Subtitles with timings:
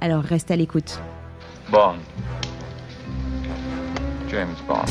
[0.00, 1.00] Alors reste à l'écoute.
[1.70, 1.96] Bond.
[4.28, 4.84] James Bond.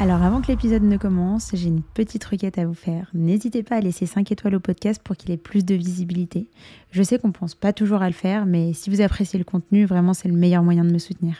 [0.00, 3.10] Alors avant que l'épisode ne commence, j'ai une petite requête à vous faire.
[3.12, 6.48] N'hésitez pas à laisser 5 étoiles au podcast pour qu'il ait plus de visibilité.
[6.90, 9.84] Je sais qu'on pense pas toujours à le faire, mais si vous appréciez le contenu,
[9.84, 11.36] vraiment c'est le meilleur moyen de me soutenir.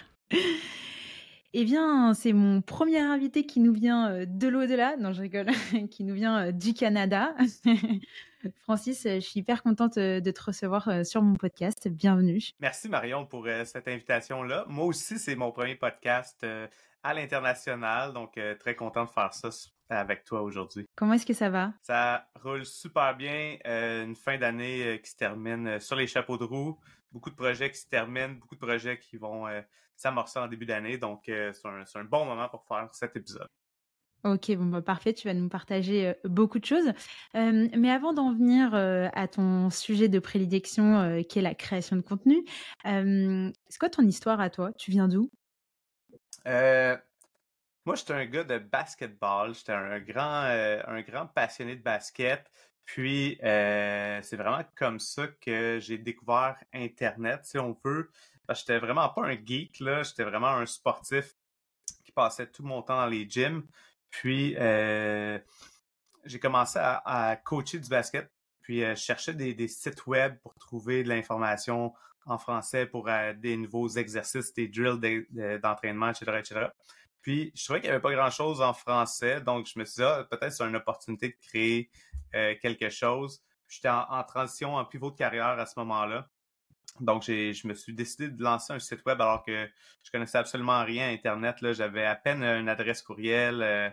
[1.52, 5.48] Eh bien, c'est mon premier invité qui nous vient euh, de l'au-delà, non je rigole,
[5.90, 7.34] qui nous vient euh, du Canada.
[8.62, 11.88] Francis, je suis hyper contente euh, de te recevoir sur mon podcast.
[11.88, 12.40] Bienvenue.
[12.60, 14.64] Merci Marion pour cette invitation-là.
[14.68, 16.46] Moi aussi, c'est mon premier podcast
[17.02, 19.50] à l'international, donc très content de faire ça
[19.88, 20.86] avec toi aujourd'hui.
[20.94, 21.72] Comment est-ce que ça va?
[21.82, 23.56] Ça roule super bien.
[23.64, 26.78] une fin d'année qui se termine sur les chapeaux de roue.
[27.12, 29.46] Beaucoup de projets qui se terminent, beaucoup de projets qui vont
[30.00, 30.98] s'amorcer en début d'année.
[30.98, 33.48] Donc, euh, c'est un, bon moment pour faire cet épisode.
[34.24, 36.92] Ok, bon, bah, parfait, tu vas nous partager euh, beaucoup de choses.
[37.34, 42.02] Euh, mais avant d'en venir à ton sujet de prédilection, qui est la création de
[42.02, 42.44] contenu,
[42.84, 44.72] c'est quoi ton histoire à toi?
[44.72, 45.30] Tu viens d'où?
[47.86, 49.54] Moi, j'étais un gars de basketball.
[49.54, 52.46] J'étais un grand, un grand passionné de basket.
[52.84, 58.10] Puis, c'est vraiment comme ça que j'ai découvert Internet, si on veut.
[58.54, 60.02] J'étais vraiment pas un geek, là.
[60.02, 61.34] J'étais vraiment un sportif
[62.04, 63.62] qui passait tout mon temps dans les gyms.
[64.10, 65.38] Puis, euh,
[66.24, 68.30] j'ai commencé à, coacher du basket.
[68.60, 71.94] Puis, euh, je cherchais des, sites web pour trouver de l'information
[72.26, 75.26] en français pour euh, des nouveaux exercices, des drills
[75.62, 76.68] d'entraînement, etc.
[77.22, 79.40] Puis, je trouvais qu'il n'y avait pas grand-chose en français.
[79.40, 81.90] Donc, je me suis dit, ah, peut-être c'est une opportunité de créer
[82.32, 83.42] quelque chose.
[83.68, 86.28] J'étais en, transition, en pivot de carrière à ce moment-là.
[86.98, 89.68] Donc, je me suis décidé de lancer un site web alors que
[90.02, 91.56] je connaissais absolument rien à Internet.
[91.72, 93.62] J'avais à peine une adresse courriel.
[93.62, 93.90] Euh,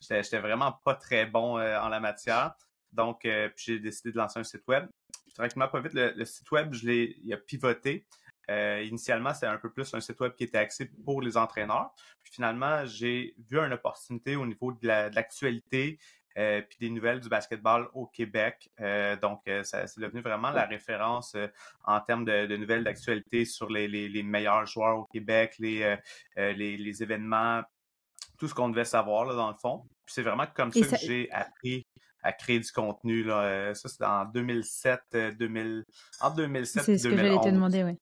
[0.00, 2.54] J'étais vraiment pas très bon euh, en la matière.
[2.92, 4.88] Donc, euh, j'ai décidé de lancer un site web.
[5.34, 8.06] Tranquillement, pas vite, le, site web, je l'ai, il a pivoté.
[8.50, 11.90] Euh, initialement, c'était un peu plus un site web qui était axé pour les entraîneurs.
[12.22, 15.98] Puis finalement, j'ai vu une opportunité au niveau de l'actualité
[16.38, 18.70] euh, puis des nouvelles du basketball au Québec.
[18.80, 21.36] Euh, donc, ça c'est devenu vraiment la référence
[21.84, 25.96] en termes de, nouvelles d'actualité sur les, les, meilleurs joueurs au Québec, les,
[26.36, 27.62] les, les, événements,
[28.38, 29.86] tout ce qu'on devait savoir là, dans le fond.
[30.04, 31.86] Puis c'est vraiment comme ça, que j'ai appris
[32.22, 33.22] à créer du contenu.
[33.22, 33.74] Là.
[33.74, 35.84] Ça, c'est en 2007, 2000,
[36.20, 37.98] en 2007 C'est ce que j'allais te demander, oui.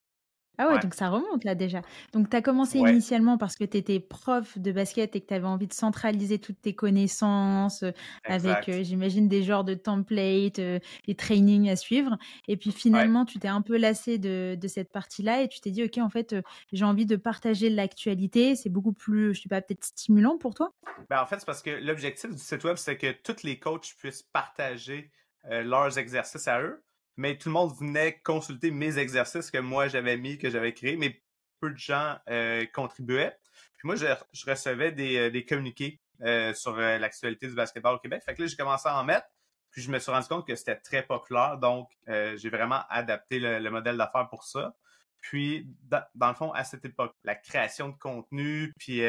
[0.61, 1.83] Ah ouais, donc ça remonte là déjà.
[2.13, 5.35] Donc tu as commencé initialement parce que tu étais prof de basket et que tu
[5.35, 7.93] avais envie de centraliser toutes tes connaissances euh,
[8.25, 12.19] avec, euh, j'imagine, des genres de templates, euh, des trainings à suivre.
[12.49, 15.71] Et puis finalement, tu t'es un peu lassé de, de cette partie-là et tu t'es
[15.71, 16.35] dit, OK, en fait,
[16.73, 18.57] j'ai envie de partager l'actualité.
[18.57, 20.73] C'est beaucoup plus, je sais pas, peut-être stimulant pour toi?
[21.09, 23.95] Ben, en fait, c'est parce que l'objectif du site web, c'est que tous les coachs
[23.97, 25.13] puissent partager
[25.49, 26.83] leurs exercices à eux
[27.19, 30.97] mais tout le monde venait consulter mes exercices que moi j'avais mis, que j'avais créés,
[30.97, 31.21] mais
[31.61, 33.37] peu de gens euh, contribuaient.
[33.77, 34.07] Puis moi, je,
[34.49, 38.23] recevais des, euh, communiqués euh, sur l'actualité du basketball au Québec.
[38.25, 39.27] Fait que là, j'ai commencé à en mettre.
[39.73, 41.59] Puis je me suis rendu compte que c'était très populaire.
[41.59, 44.75] Donc, j'ai vraiment adapté le, modèle d'affaires pour ça.
[45.21, 49.03] Puis, dans, le fond, à cette époque, la création de contenu, puis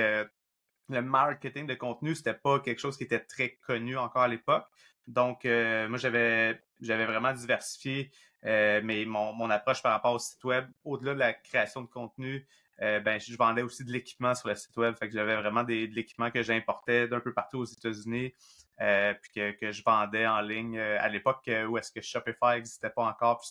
[0.90, 4.66] le marketing de contenu, c'était pas quelque chose qui était très connu encore à l'époque.
[5.08, 8.12] Donc, moi, j'avais j'avais vraiment diversifié
[8.46, 10.66] euh, mais mon, mon, approche par rapport au site web.
[10.84, 12.48] Au-delà de la création de contenu,
[12.82, 14.96] euh, ben, je vendais aussi de l'équipement sur le site web.
[14.96, 18.34] Fait que j'avais vraiment des, de l'équipement que j'importais d'un peu partout aux États-Unis.
[18.82, 22.90] Euh, puis que, que, je vendais en ligne à l'époque où est-ce que Shopify n'existait
[22.90, 23.50] pas encore, puis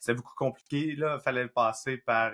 [0.00, 0.96] c'était beaucoup compliqué.
[0.96, 2.32] Là, il fallait passer par,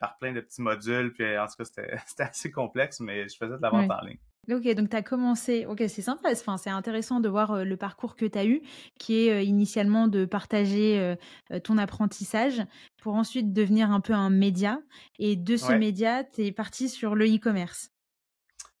[0.00, 1.64] par plein de petits modules, puis en tout cas,
[2.06, 4.18] c'était assez complexe, mais je faisais de la vente en ligne.
[4.48, 7.76] Ok, donc tu as commencé, ok, c'est sympa, enfin, c'est intéressant de voir euh, le
[7.76, 8.62] parcours que tu as eu,
[8.96, 12.62] qui est euh, initialement de partager euh, ton apprentissage
[13.02, 14.80] pour ensuite devenir un peu un média.
[15.18, 17.95] Et de ce média, tu es parti sur le e-commerce.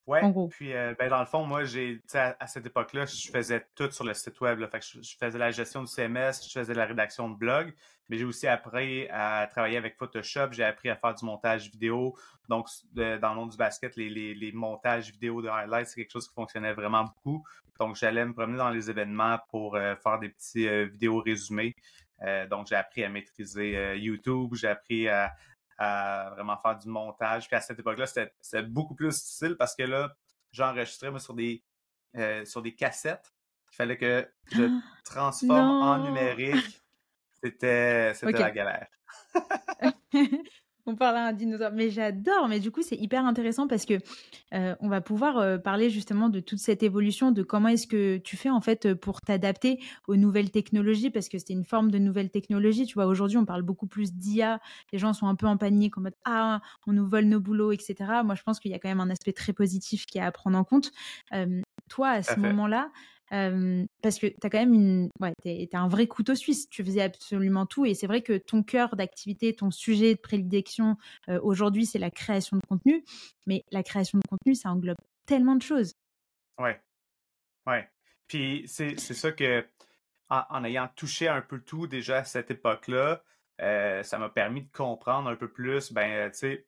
[0.06, 0.20] Ouais.
[0.50, 4.14] Puis, ben, dans le fond, moi, j'ai, à, cette époque-là, je faisais tout sur le
[4.14, 4.64] site web.
[4.70, 7.74] Fait que je, faisais la gestion du CMS, je faisais la rédaction de blog,
[8.08, 10.52] mais j'ai aussi appris à travailler avec Photoshop.
[10.52, 12.16] J'ai appris à faire du montage vidéo.
[12.48, 16.12] Donc, dans le monde du basket, les, les, les montages vidéo de highlights, c'est quelque
[16.12, 17.44] chose qui fonctionnait vraiment beaucoup.
[17.80, 21.74] Donc, j'allais me promener dans les événements pour faire des petits vidéos résumés.
[22.48, 25.34] donc, j'ai appris à maîtriser YouTube, j'ai appris à,
[25.78, 27.46] vraiment faire du montage.
[27.46, 30.14] Puis à cette époque-là, c'était beaucoup plus difficile parce que là,
[30.52, 31.62] j'enregistrais sur des
[32.44, 33.32] sur des cassettes.
[33.72, 34.80] Il fallait que je ah!
[35.04, 36.82] transforme en numérique.
[37.42, 38.88] C'était la galère.
[40.86, 41.72] on parle à un dinosaure.
[41.72, 42.48] Mais j'adore.
[42.48, 43.94] Mais du coup, c'est hyper intéressant parce que
[44.54, 48.18] euh, on va pouvoir euh, parler justement de toute cette évolution, de comment est-ce que
[48.18, 51.98] tu fais en fait pour t'adapter aux nouvelles technologies, parce que c'était une forme de
[51.98, 52.86] nouvelle technologie.
[52.86, 54.60] Tu vois, aujourd'hui, on parle beaucoup plus d'IA.
[54.92, 57.72] Les gens sont un peu en panique en mode ah, on nous vole nos boulots,
[57.72, 57.94] etc.
[58.24, 60.32] Moi, je pense qu'il y a quand même un aspect très positif qui est à
[60.32, 60.92] prendre en compte.
[61.34, 62.90] Euh, toi, à ce moment-là,
[63.30, 65.08] parce que tu as quand même une.
[65.20, 66.68] Ouais, tu un vrai couteau suisse.
[66.68, 67.84] Tu faisais absolument tout.
[67.84, 70.96] Et c'est vrai que ton cœur d'activité, ton sujet de prédilection
[71.42, 73.04] aujourd'hui, c'est la création de contenu.
[73.46, 74.96] Mais la création de contenu, ça englobe
[75.26, 75.94] tellement de choses.
[76.58, 76.80] Ouais.
[77.66, 77.88] Ouais.
[78.28, 79.66] Puis c'est ça que,
[80.28, 83.22] en, ayant touché un peu tout déjà à cette époque-là,
[83.58, 86.66] ça m'a permis de comprendre un peu plus, ben, tu sais,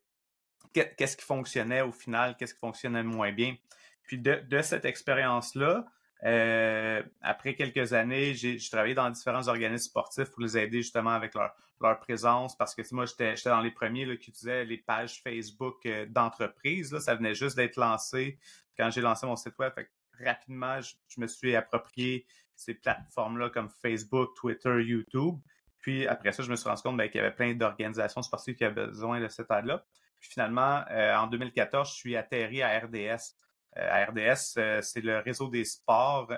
[0.73, 3.57] qu'est-ce qui fonctionnait au final, qu'est-ce qui fonctionnait moins bien.
[4.03, 5.87] Puis de, de cette expérience-là,
[6.25, 11.35] euh, après quelques années, j'ai travaillé dans différents organismes sportifs pour les aider justement avec
[11.35, 11.55] leur,
[12.01, 16.99] présence parce que moi, j'étais dans les premiers qui utilisaient les pages Facebook euh, d'entreprise.
[16.99, 18.37] Ça venait juste d'être lancé
[18.77, 19.73] quand j'ai lancé mon site web.
[20.21, 22.27] rapidement, je, me suis approprié
[22.57, 25.37] ces plateformes-là comme Facebook, Twitter, YouTube.
[25.79, 28.57] Puis après ça, je me suis rendu compte ben, qu'il y avait plein d'organisations sportives
[28.57, 29.85] qui avaient besoin de cette aide-là.
[30.19, 33.37] Puis finalement, euh, en 2014, je suis atterri à RDS.
[33.77, 36.33] Euh, RDS, euh, c'est le réseau des sports.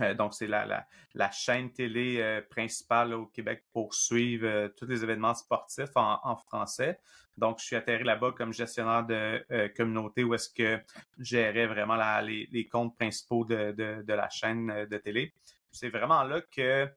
[0.00, 0.86] Euh, donc, c'est la,
[1.32, 6.98] chaîne télé principale au Québec pour suivre tous les événements sportifs en, français.
[7.36, 10.82] Donc, je suis atterri là-bas comme gestionnaire de communauté où est-ce que
[11.18, 15.34] gérais vraiment les, comptes principaux de, la chaîne de télé.
[15.70, 16.88] C'est vraiment là que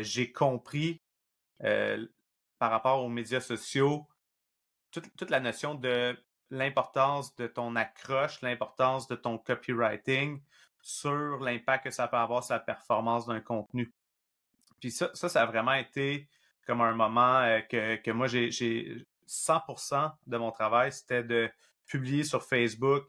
[0.00, 1.02] j'ai compris
[1.58, 4.06] par rapport aux médias sociaux
[4.90, 6.16] toute la notion de
[6.50, 10.40] l'importance de ton accroche, l'importance de ton copywriting
[10.80, 13.92] sur l'impact que ça peut avoir sur la performance d'un contenu.
[14.80, 16.28] Puis ça, ça, a vraiment été
[16.66, 21.50] comme un moment euh, que, moi, j'ai 100% de mon travail, c'était de
[21.86, 23.04] publier sur Facebook,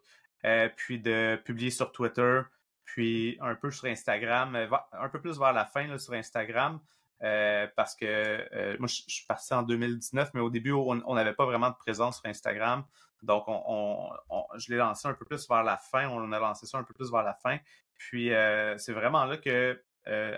[0.45, 2.41] euh, puis de publier sur Twitter,
[2.85, 6.79] puis un peu sur Instagram, euh, un peu plus vers la fin sur Instagram,
[7.19, 11.69] parce que moi, je suis parti en 2019, mais au début, on n'avait pas vraiment
[11.69, 12.83] de présence sur Instagram.
[13.23, 14.09] Donc, on,
[14.57, 16.07] je l'ai lancé un peu plus vers la fin.
[16.09, 17.57] On a lancé ça un peu plus vers la fin.
[17.95, 20.37] Puis, euh, c'est vraiment là que euh,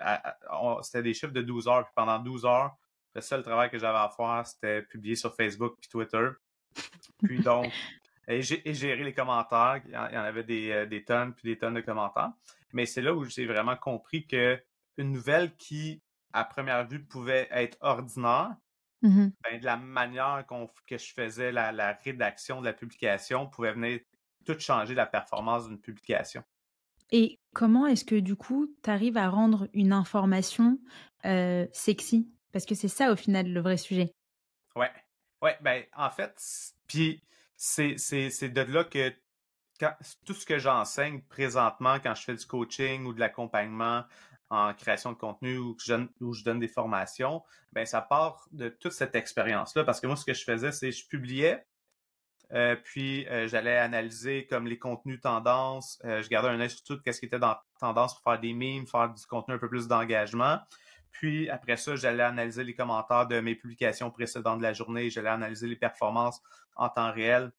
[0.81, 1.83] c'était des chiffres de 12 heures.
[1.83, 2.75] Puis pendant 12 heures,
[3.15, 6.29] le seul travail que j'avais à faire, c'était publier sur Facebook puis Twitter.
[7.23, 7.71] Puis donc,
[8.27, 9.81] et, gérer les commentaires.
[9.85, 12.31] Il y en avait des, euh, des tonnes puis des tonnes de commentaires.
[12.71, 14.59] Mais c'est là où j'ai vraiment compris que
[14.97, 16.01] une nouvelle qui,
[16.33, 18.55] à première vue, pouvait être ordinaire,
[19.01, 20.45] Mmh ben, de la manière
[20.85, 24.01] que je faisais la, rédaction de la publication pouvait venir
[24.45, 26.43] tout changer la performance d'une publication.
[27.11, 30.79] Et comment est-ce que du coup, tu arrives à rendre une information
[31.71, 32.29] sexy?
[32.51, 34.11] Parce que c'est ça au final le vrai sujet.
[34.75, 34.91] Ouais,
[35.41, 36.37] ouais, ben en fait,
[36.87, 37.23] puis
[37.55, 39.13] c'est de là que
[40.25, 44.03] tout ce que j'enseigne présentement quand je fais du coaching ou de l'accompagnement,
[44.49, 49.15] en création de contenu ou je, donne des formations, ben ça part de toute cette
[49.15, 49.83] expérience-là.
[49.83, 51.65] Parce que moi, ce que je faisais, c'est je publiais,
[52.53, 55.99] euh, puis euh, j'allais analyser comme les contenus tendances.
[56.03, 58.53] Euh, je gardais un œil sur tout ce qui était dans tendance pour faire des
[58.53, 60.59] memes, faire du contenu un peu plus d'engagement.
[61.11, 65.09] Puis après ça, j'allais analyser les commentaires de mes publications précédentes de la journée.
[65.09, 66.41] J'allais analyser les performances
[66.75, 67.51] en temps réel.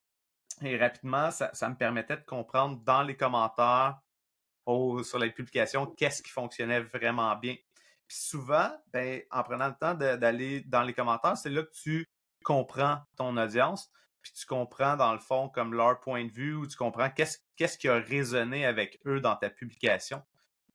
[0.63, 3.99] Et rapidement, ça me permettait de comprendre dans les commentaires
[4.67, 7.57] sur les publications qu'est-ce qui fonctionnait vraiment bien.
[8.07, 12.09] Puis souvent, ben, en prenant le temps d'aller dans les commentaires, c'est là que tu
[12.43, 13.91] comprends ton audience,
[14.23, 17.79] puis tu comprends dans le fond comme leur point de vue, ou tu comprends qu'est-ce
[17.79, 20.23] qui a résonné avec eux dans ta publication.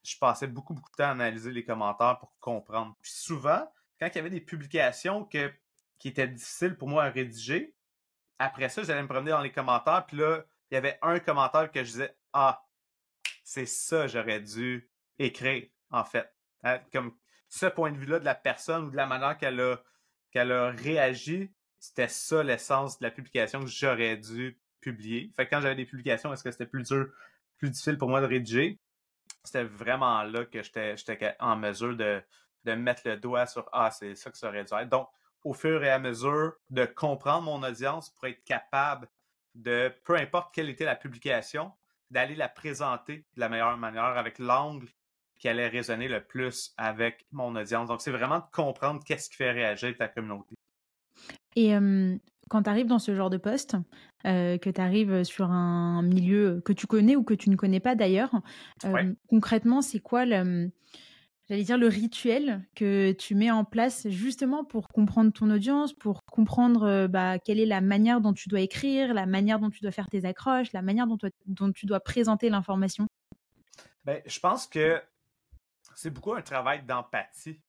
[0.02, 2.96] Je passais beaucoup, beaucoup de temps à analyser les commentaires pour comprendre.
[3.02, 3.66] Puis souvent,
[4.00, 7.74] quand il y avait des publications qui étaient difficiles pour moi à rédiger,
[8.38, 11.70] après ça, j'allais me promener dans les commentaires, puis là, il y avait un commentaire
[11.70, 12.65] que je disais Ah,
[13.46, 16.28] c'est ça j'aurais dû écrire, en fait.
[16.64, 17.16] Hein, comme
[17.48, 19.60] ce point de vue-là de la personne ou de la manière qu'elle
[20.52, 25.30] a, réagi, c'était ça l'essence de la publication que j'aurais dû publier.
[25.36, 27.08] Fait que quand j'avais des publications, est-ce que c'était plus dur,
[27.56, 28.80] plus difficile pour moi de rédiger?
[29.44, 32.20] C'était vraiment là que j'étais, j'étais en mesure de,
[32.64, 34.88] de mettre le doigt sur Ah, c'est ça que ça aurait dû être.
[34.88, 35.08] Donc,
[35.44, 39.08] au fur et à mesure de comprendre mon audience pour être capable
[39.54, 41.72] de, peu importe quelle était la publication,
[42.10, 44.88] d'aller la présenter de la meilleure manière avec l'angle
[45.38, 47.88] qui allait résonner le plus avec mon audience.
[47.88, 50.54] Donc, c'est vraiment de comprendre qu'est-ce qui fait réagir ta communauté.
[51.56, 51.74] Et
[52.48, 53.76] quand tu arrives dans ce genre de poste,
[54.24, 57.94] que tu arrives sur un milieu que tu connais ou que tu ne connais pas
[57.94, 58.30] d'ailleurs,
[59.28, 60.70] concrètement, c'est quoi le,
[61.48, 66.20] j'allais dire le rituel que tu mets en place justement pour comprendre ton audience, pour
[66.24, 69.92] comprendre bah, quelle est la manière dont tu dois écrire, la manière dont tu dois
[69.92, 73.06] faire tes accroches, la manière dont, tu dois présenter l'information?
[74.04, 75.00] Ben, Je pense que
[75.94, 77.60] c'est beaucoup un travail d'empathie.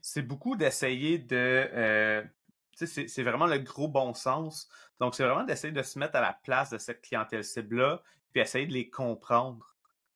[0.00, 2.24] C'est beaucoup d'essayer de
[2.76, 4.68] c'est vraiment le gros bon sens.
[5.00, 8.40] Donc, c'est vraiment d'essayer de se mettre à la place de cette clientèle cible-là, puis
[8.40, 9.73] essayer de les comprendre.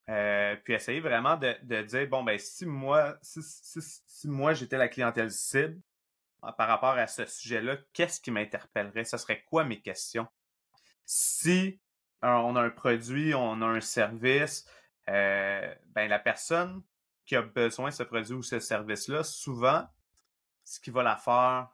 [0.08, 5.30] Euh, puis essayer vraiment de, dire, bon, ben, si moi, si, moi j'étais la clientèle
[5.30, 5.78] cible
[6.42, 9.04] ah, par rapport à ce sujet-là, qu'est-ce qui m'interpellerait?
[9.04, 10.26] Ce serait quoi mes questions?
[11.04, 11.78] Si
[12.22, 14.66] on a un produit, on a un service,
[15.08, 16.82] euh, ben, la personne
[17.26, 19.86] qui a besoin de ce produit ou ce service-là, souvent,
[20.64, 21.68] ce qui va la faire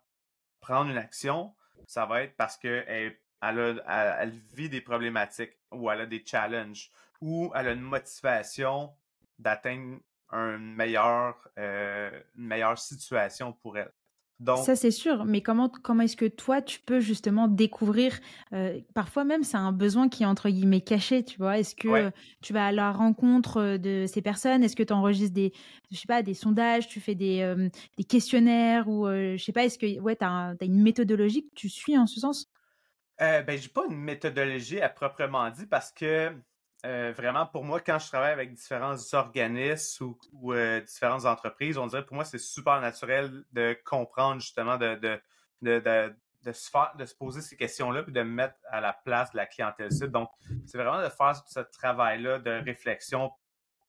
[0.60, 1.54] prendre une action,
[1.86, 6.90] ça va être parce qu'elle elle, vit des problématiques ou elle a des challenges
[7.24, 8.92] ou elle a une motivation
[9.38, 9.98] d'atteindre
[10.30, 13.92] une meilleure, euh, une meilleure situation pour elle.
[14.64, 15.24] Ça, c'est sûr.
[15.24, 18.18] Mais comment, comment est-ce que toi, tu peux justement découvrir
[18.52, 21.58] euh, Parfois même, c'est un besoin qui est entre guillemets caché, tu vois?
[21.58, 22.10] Est-ce que
[22.42, 24.62] tu vas à la rencontre euh, de ces personnes?
[24.62, 25.52] Est-ce que tu enregistres des,
[25.90, 29.64] je sais pas, des sondages Tu fais des, euh, des questionnaires Ou je sais pas,
[29.64, 32.50] est-ce que ouais, tu as, une méthodologie que tu suis en ce sens?
[33.18, 36.32] Ben, j'ai pas une méthodologie à proprement dit parce que
[36.84, 41.86] euh, vraiment, pour moi, quand je travaille avec différents organismes ou, euh, différentes entreprises, on
[41.86, 45.20] dirait pour moi, c'est super naturel de comprendre justement, de, de,
[45.62, 49.46] de, de se poser ces questions-là puis de me mettre à la place de la
[49.46, 50.10] clientèle cible.
[50.10, 50.28] Donc,
[50.66, 53.32] c'est vraiment de faire ce travail-là de réflexion.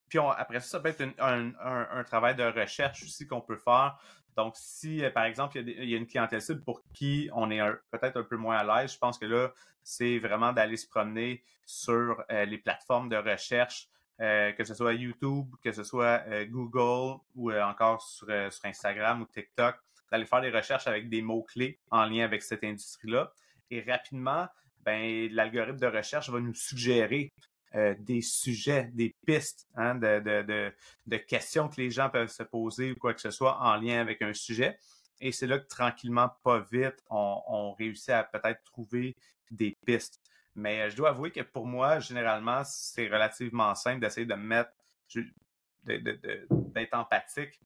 [0.08, 4.00] Puis après ça, ça peut être un, un, travail de recherche aussi qu'on peut faire.
[4.36, 7.62] Donc, si, euh, par exemple, il y, a une clientèle cible pour qui on est
[7.92, 9.51] peut-être un peu moins à l'aise, je pense que là,
[9.84, 13.88] c'est vraiment d'aller se promener sur euh, les plateformes de recherche,
[14.22, 19.25] euh, que ce soit YouTube, que ce soit Google ou encore sur, sur, Instagram ou
[19.25, 19.75] TikTok,
[20.12, 23.32] d'aller faire des recherches avec des mots-clés en lien avec cette industrie-là.
[23.72, 24.48] Et rapidement,
[24.82, 27.32] ben, l'algorithme de recherche va nous suggérer
[27.75, 32.96] euh, des sujets, des pistes hein, de, questions que les gens peuvent se poser ou
[32.96, 34.79] quoi que ce soit en lien avec un sujet.
[35.20, 39.17] Et c'est là que tranquillement, pas vite, on, réussit à peut-être trouver
[39.51, 40.22] des pistes.
[40.55, 44.72] Mais euh, je dois avouer que pour moi, généralement, c'est relativement simple d'essayer de mettre,
[45.84, 47.60] d'être empathique,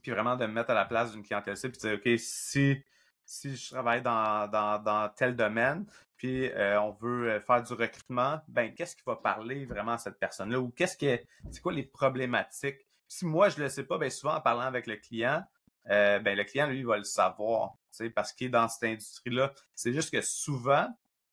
[0.00, 2.82] puis vraiment de me mettre à la place d'une clientèle cible, puis dire, OK, si,
[3.26, 5.84] si je travaille dans, dans tel domaine,
[6.16, 9.98] puis euh, on veut euh, faire du recrutement, ben qu'est-ce qui va parler vraiment à
[9.98, 10.60] cette personne-là?
[10.60, 12.78] Ou qu'est-ce que c'est quoi les problématiques?
[13.08, 15.44] Si moi je le sais pas, ben souvent en parlant avec le client,
[15.90, 17.74] euh, ben le client lui va le savoir,
[18.14, 19.52] parce qu'il est dans cette industrie-là.
[19.74, 20.88] C'est juste que souvent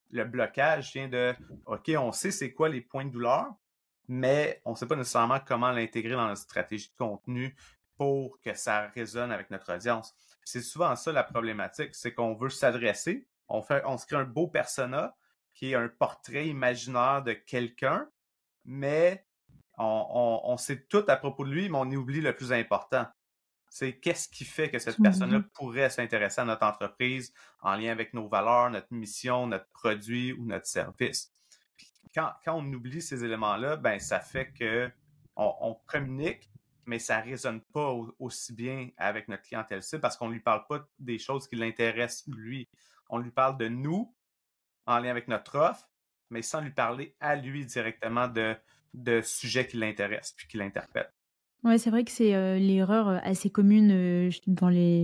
[0.10, 1.34] le blocage vient de
[1.66, 3.48] OK, on sait c'est quoi les points de douleur,
[4.08, 7.56] mais on ne sait pas nécessairement comment l'intégrer dans notre stratégie de contenu
[7.96, 10.14] pour que ça résonne avec notre audience.
[10.44, 14.26] C'est souvent ça la problématique, c'est qu'on veut s'adresser on, fait, on se crée un
[14.26, 15.16] beau persona
[15.54, 18.10] qui est un portrait imaginaire de quelqu'un,
[18.66, 19.26] mais
[19.78, 23.08] on, sait tout à propos de lui, mais on oublie le plus important.
[23.70, 28.14] C'est qu'est-ce qui fait que cette personne-là pourrait s'intéresser à notre entreprise en lien avec
[28.14, 31.32] nos valeurs, notre mission, notre produit ou notre service.
[32.14, 34.92] quand, on oublie ces éléments-là, ben ça fait que
[35.38, 36.52] on, communique,
[36.86, 40.42] mais ça ne résonne pas aussi bien avec notre clientèle cible parce qu'on ne lui
[40.42, 42.68] parle pas des choses qui l'intéressent lui
[43.12, 44.14] on lui parle de nous
[44.88, 45.90] en lien avec notre offre,
[46.30, 48.56] mais sans lui parler à lui directement de,
[48.94, 51.12] de sujets qui l'intéressent puis qui l'interpellent.
[51.64, 55.04] Oui, c'est vrai que c'est euh, l'erreur euh, assez commune euh, dans, les,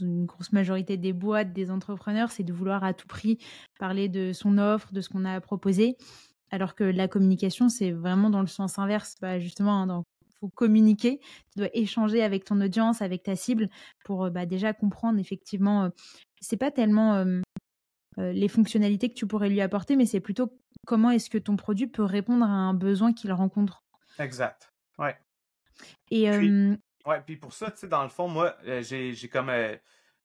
[0.00, 3.38] une grosse majorité des boîtes, des entrepreneurs, c'est de vouloir à tout prix
[3.80, 5.96] parler de son offre, de ce qu'on a à proposer,
[6.52, 9.16] alors que la communication, c'est vraiment dans le sens inverse.
[9.20, 10.04] Bah, justement, il hein,
[10.38, 11.18] faut communiquer,
[11.50, 13.68] tu dois échanger avec ton audience, avec ta cible,
[14.04, 15.90] pour bah, déjà comprendre effectivement.
[16.40, 17.40] c'est pas tellement euh,
[18.16, 20.50] les fonctionnalités que tu pourrais lui apporter, mais c'est plutôt
[20.86, 23.84] comment est-ce que ton produit peut répondre à un besoin qu'il rencontre.
[24.18, 24.72] Exact.
[24.98, 25.16] Ouais.
[26.10, 29.50] Et puis, ouais, puis pour ça, tu sais, dans le fond, moi, euh, j'ai, comme
[29.50, 29.76] euh,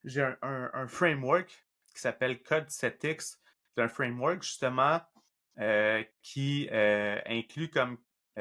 [0.04, 1.50] j'ai un, framework
[1.94, 3.38] qui s'appelle Code 7X.
[3.76, 5.02] C'est un framework justement
[6.22, 7.98] qui inclut comme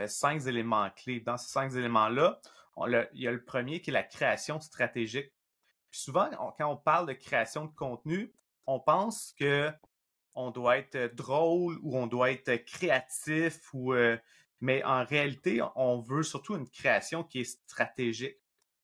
[0.07, 1.21] cinq éléments clés.
[1.21, 2.41] Dans ces cinq éléments-là,
[2.87, 5.33] il y a le premier qui est la création stratégique.
[5.91, 8.33] Puis souvent, quand on parle de création de contenu,
[8.75, 9.71] on pense que
[10.35, 14.17] on doit être drôle ou on doit être créatif ou euh,
[14.61, 18.37] mais en réalité, on veut surtout une création qui est stratégique.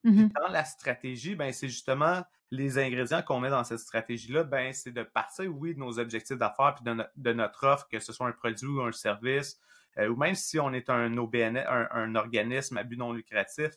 [0.05, 4.73] Mmh Dans la stratégie, ben, c'est justement les ingrédients qu'on met dans cette stratégie-là, ben,
[4.73, 7.99] c'est de partir, oui, de nos objectifs d'affaires puis de, no- de notre offre, que
[8.01, 9.59] ce soit un produit ou un service,
[9.99, 13.71] euh, ou même si on est un OBN, un, un organisme à but non lucratif,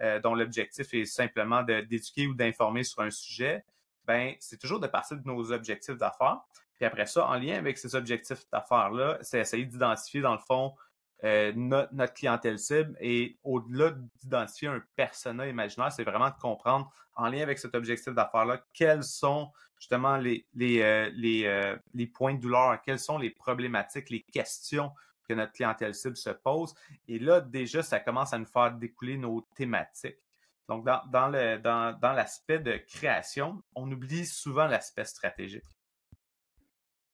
[0.00, 3.64] euh, dont l'objectif est simplement de- d'éduquer ou d'informer sur un sujet,
[4.06, 6.40] ben, c'est toujours de partir de nos objectifs d'affaires.
[6.74, 10.74] Puis après ça, en lien avec ces objectifs d'affaires-là, c'est essayer d'identifier, dans le fond,
[11.22, 16.92] euh, no- notre clientèle cible et au-delà d'identifier un persona imaginaire, c'est vraiment de comprendre
[17.14, 22.06] en lien avec cet objectif d'affaires-là, quels sont justement les, les, euh, les, euh, les
[22.06, 24.90] points de douleur, quelles sont les problématiques, les questions
[25.28, 26.74] que notre clientèle cible se pose.
[27.08, 30.18] Et là, déjà, ça commence à nous faire découler nos thématiques.
[30.68, 35.64] Donc, dans, dans le, dans, dans l'aspect de création, on oublie souvent l'aspect stratégique.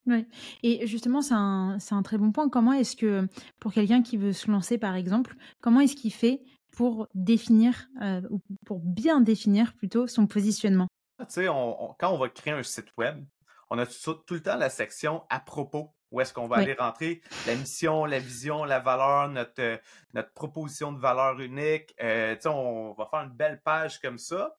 [0.07, 0.27] Ouais.
[0.63, 2.49] Et justement, c'est un, un très bon point.
[2.49, 3.29] Comment est-ce que,
[3.59, 6.43] pour quelqu'un qui veut se lancer, par exemple, comment est-ce qu'il fait
[6.73, 10.87] pour définir, euh, ou pour bien définir plutôt son positionnement?
[11.19, 13.25] Tu sais, on- on- quand on va créer un site web,
[13.69, 16.63] on a tout, tout le temps la section à propos, où est-ce qu'on va Oui.
[16.65, 19.77] aller rentrer la mission, la vision, la valeur, notre, euh,
[20.15, 21.95] notre proposition de valeur unique.
[22.01, 24.57] Euh, on va faire une belle page comme ça.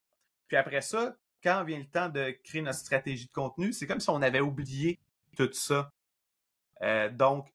[0.47, 3.99] Puis après ça, quand vient le temps de créer notre stratégie de contenu, c'est comme
[3.99, 4.99] si on avait oublié
[5.35, 5.91] tout ça.
[6.81, 7.47] Euh, donc,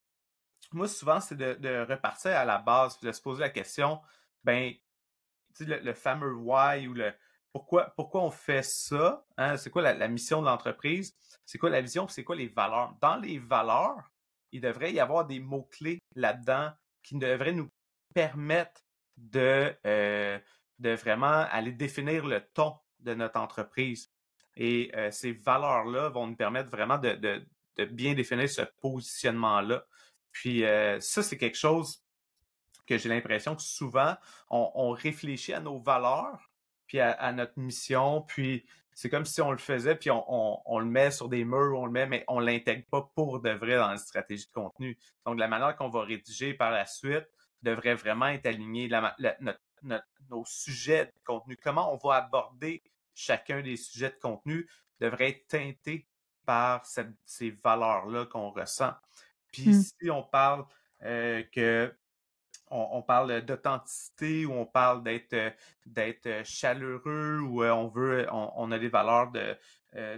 [0.71, 4.01] moi, souvent, c'est de, de repartir à la base, de se poser la question,
[4.43, 4.73] ben,
[5.55, 7.13] tu sais, le, le fameux why ou le
[7.65, 12.07] pourquoi, on fait ça, hein, c'est quoi la, mission de l'entreprise, c'est quoi la vision,
[12.07, 12.95] c'est quoi les valeurs?
[13.01, 14.11] Dans les valeurs,
[14.51, 16.71] il devrait y avoir des mots-clés là-dedans
[17.03, 17.69] qui devraient nous
[18.13, 18.81] permettre
[19.17, 20.39] de, euh,
[20.79, 24.11] vraiment aller définir le ton de notre entreprise.
[24.55, 27.45] Et euh, ces valeurs-là vont nous permettre vraiment de,
[27.91, 29.85] bien définir ce positionnement-là.
[30.31, 32.03] Puis euh, ça, c'est quelque chose
[32.85, 34.15] que j'ai l'impression que souvent,
[34.49, 36.46] on réfléchit à nos valeurs,
[36.87, 40.61] puis à, à notre mission, puis c'est comme si on le faisait, puis on, on-
[40.65, 43.51] on le met sur des murs, on le met, mais on l'intègre pas pour de
[43.51, 44.97] vrai dans la stratégie de contenu.
[45.25, 47.27] Donc, la manière qu'on va rédiger par la suite
[47.61, 48.87] devrait vraiment être alignée.
[48.87, 52.81] La ma- la- notre- notre- nos sujets de contenu, comment on va aborder
[53.13, 54.67] chacun des sujets de contenu
[54.99, 56.07] devrait être teinté
[56.45, 58.93] par cette- ces valeurs-là qu'on ressent.
[59.51, 59.81] Puis Mm.
[59.81, 60.65] si on parle
[61.03, 61.95] euh, que
[62.69, 65.49] on, on parle d'authenticité ou on parle d'être euh,
[65.85, 69.55] d'être euh, chaleureux ou euh, on veut on, on a des valeurs de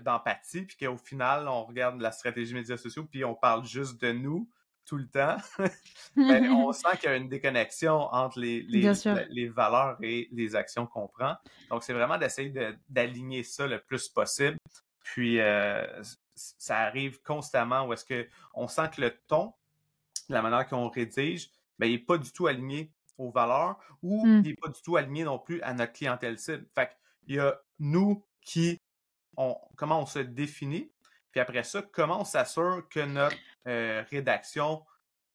[0.04, 4.12] d'empathie puis qu'au final on regarde la stratégie médias sociaux puis on parle juste de
[4.12, 4.50] nous
[4.90, 5.38] tout le temps
[6.16, 11.08] ben, on sent qu'il y a une déconnexion entre les, valeurs et les actions qu'on
[11.08, 11.36] prend.
[11.70, 14.58] Donc, c'est vraiment d'essayer de- d'aligner ça le plus possible.
[15.04, 15.86] Puis, euh,
[16.34, 19.54] ça arrive constamment où est-ce que on sent que le ton,
[20.30, 21.50] la manière qu'on rédige,
[21.80, 24.42] ben, il n'est pas du tout aligné aux valeurs ou Mm.
[24.46, 26.66] il n'est pas du tout aligné non plus à notre clientèle cible.
[26.76, 26.92] Fait
[27.28, 28.80] il y a nous qui,
[29.38, 30.92] on, comment on se définit,
[31.32, 33.38] puis après ça, comment on s'assure que notre
[33.68, 34.84] euh, rédaction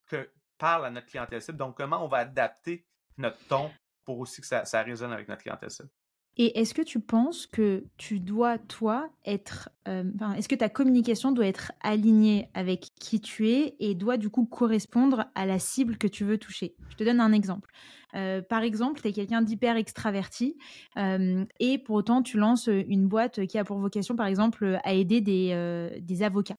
[0.07, 1.59] que, parle à notre clientèle cible.
[1.59, 3.71] Donc, comment on va adapter notre ton
[4.05, 5.91] pour aussi que ça, ça résonne avec notre clientèle cible.
[6.37, 9.71] Et est-ce que tu penses que tu dois, toi, être...
[9.87, 14.31] euh, est-ce que ta communication doit être alignée avec qui tu es et doit du
[14.31, 16.75] coup correspondre à la cible que tu veux toucher?
[16.89, 17.71] Je te donne un exemple.
[18.15, 20.57] Euh, par exemple, tu es quelqu'un d'hyper extraverti
[20.97, 24.93] euh, et pour autant tu lances une boîte qui a pour vocation, par exemple, à
[24.93, 26.57] aider des, des avocats.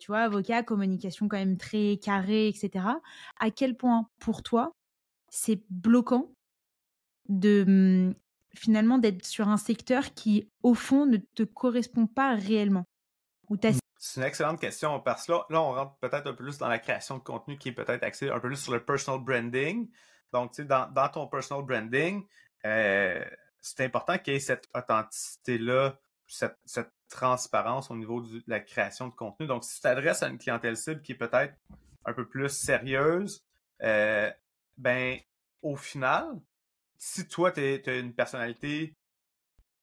[0.00, 2.86] Tu vois, avocat, communication quand même très carrée, etc.
[3.38, 4.72] À quel point, pour toi,
[5.30, 6.32] c'est bloquant
[7.28, 8.14] de hum,
[8.58, 12.84] finalement d'être sur un secteur qui, au fond, ne te correspond pas réellement
[13.48, 16.36] Ou ta- C'est une excellente question parce que là, là on rentre peut-être un peu
[16.36, 18.84] plus dans la création de contenu qui est peut-être axé un peu plus sur le
[18.84, 19.88] personal branding.
[20.32, 22.24] Donc, tu sais, dans, dans ton personal branding,
[22.64, 23.24] euh,
[23.60, 29.08] c'est important qu'il y ait cette authenticité-là, cette, cette transparence au niveau de la création
[29.08, 29.46] de contenu.
[29.46, 31.54] Donc, si tu t'adresses à une clientèle cible qui est peut-être
[32.04, 33.44] un peu plus sérieuse,
[33.82, 34.30] euh,
[34.76, 35.18] ben,
[35.62, 36.26] au final,
[36.98, 38.96] si toi, tu as une personnalité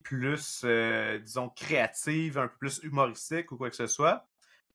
[0.04, 4.28] plus, euh, disons, créative, un peu plus humoristique ou quoi que ce soit,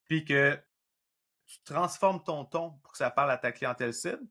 [0.06, 0.58] puis que
[1.46, 4.22] tu transformes ton ton pour que ça parle à ta clientèle cible,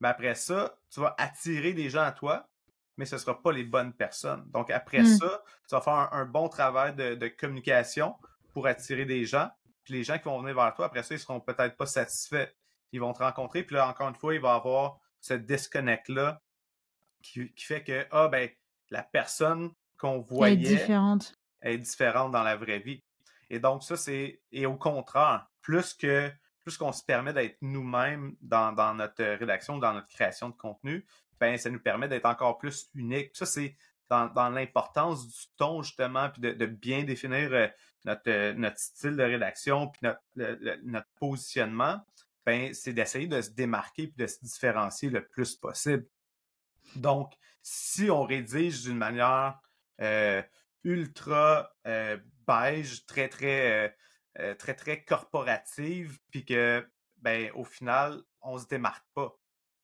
[0.00, 2.48] ben après ça, tu vas attirer des gens à toi,
[2.96, 4.44] mais ce ne sera pas les bonnes personnes.
[4.50, 5.18] Donc après Mm.
[5.18, 8.14] ça, tu vas faire un, un bon travail de, de communication
[8.52, 9.50] pour attirer des gens,
[9.84, 12.48] puis les gens qui vont venir vers toi, après ça, ils seront peut-être pas satisfaits.
[12.92, 16.41] Ils vont te rencontrer, puis là, encore une fois, il va y avoir ce disconnect-là
[17.22, 18.48] qui, qui fait que, ah, ben,
[18.90, 21.34] la personne qu'on elle est voyait différente.
[21.62, 23.02] est différente dans la vraie vie.
[23.50, 24.40] Et donc, ça, c'est.
[24.50, 26.30] Et au contraire, plus que
[26.62, 31.04] plus qu'on se permet d'être nous-mêmes dans, notre rédaction, dans notre création de contenu,
[31.40, 33.30] ben ça nous permet d'être encore plus unique.
[33.34, 33.76] Ça, c'est
[34.08, 37.66] dans, l'importance du ton, justement, puis de, bien définir euh,
[38.04, 41.98] notre, euh, notre style de rédaction, puis notre, positionnement,
[42.44, 46.06] ben, c'est d'essayer de se démarquer puis de se différencier le plus possible.
[46.96, 49.60] Donc, si on rédige d'une manière
[50.00, 50.42] euh,
[50.84, 51.70] ultra
[52.46, 53.96] beige, très, très,
[54.58, 56.86] très, très corporative, puis que,
[57.18, 59.32] ben, au final, on se démarque pas.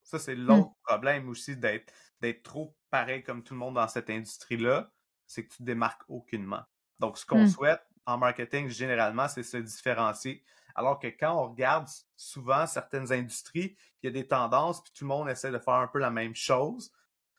[0.02, 0.46] Ça, c'est mmh.
[0.46, 4.90] l'autre problème aussi d'être d'être trop pareil comme tout le monde dans cette industrie-là,
[5.26, 6.62] c'est que tu te démarques aucunement.
[6.98, 7.48] Donc, ce qu'on mmh.
[7.48, 10.42] souhaite en marketing, généralement, c'est se différencier.
[10.74, 15.04] Alors que quand on regarde souvent certaines industries, il y a des tendances, puis tout
[15.04, 16.90] le monde essaie de faire un peu la même chose,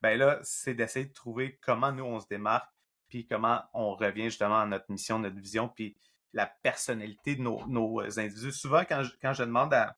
[0.02, 2.70] ben là, c'est d'essayer de trouver comment nous, on se démarque,
[3.10, 5.98] puis comment on revient justement à notre mission, notre vision, puis
[6.34, 8.52] la personnalité de nos, individus.
[8.52, 9.98] Souvent, quand quand je demande à,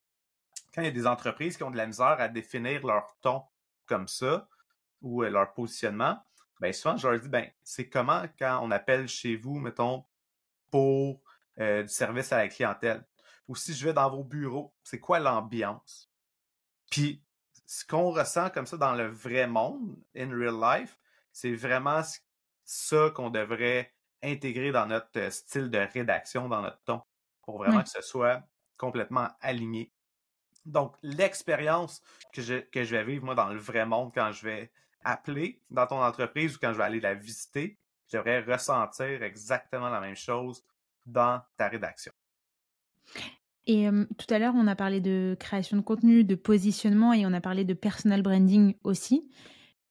[0.74, 3.42] quand il y a des entreprises qui ont de la misère à définir leur ton
[3.86, 4.48] comme ça
[5.02, 6.18] ou euh, leur positionnement,
[6.60, 10.04] ben souvent je leur dis ben c'est comment quand on appelle chez vous mettons
[10.70, 11.20] pour
[11.58, 13.06] euh, du service à la clientèle?
[13.48, 16.10] Ou si je vais dans vos bureaux, c'est quoi l'ambiance?
[16.90, 17.22] Puis
[17.72, 20.98] ce qu'on ressent comme ça dans le vrai monde, in real life,
[21.32, 22.02] c'est vraiment
[22.64, 27.00] ça qu'on devrait intégrer dans notre euh, style de rédaction, dans notre ton,
[27.42, 28.42] pour vraiment que ce soit
[28.76, 29.92] complètement aligné
[30.64, 34.46] donc, l'expérience que je, que je vais vivre, moi, dans le vrai monde, quand je
[34.46, 34.70] vais
[35.04, 37.78] appeler dans ton entreprise ou quand je vais aller la visiter,
[38.10, 40.64] je devrais ressentir exactement la même chose
[41.04, 42.12] dans ta rédaction.
[43.66, 47.32] Et tout à l'heure, on a parlé de création de contenu, de positionnement et on
[47.32, 49.30] a parlé de personal branding aussi.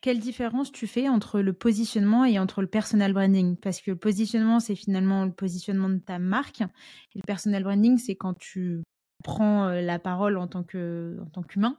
[0.02, 3.56] Quelle différence tu fais entre le positionnement et entre le personal branding?
[3.56, 6.62] Parce que le positionnement, c'est finalement le positionnement de ta marque.
[6.62, 8.84] Et le personal branding, c'est quand tu
[9.24, 11.78] prend la parole en tant que en qu'humain.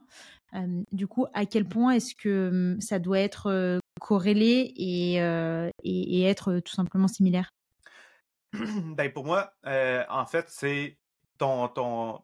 [0.93, 5.15] du coup, à quel point est-ce que ça doit être corrélé et,
[5.83, 7.49] et, être tout simplement similaire?
[8.53, 10.97] Ben pour moi, en fait, c'est
[11.43, 12.23] ton,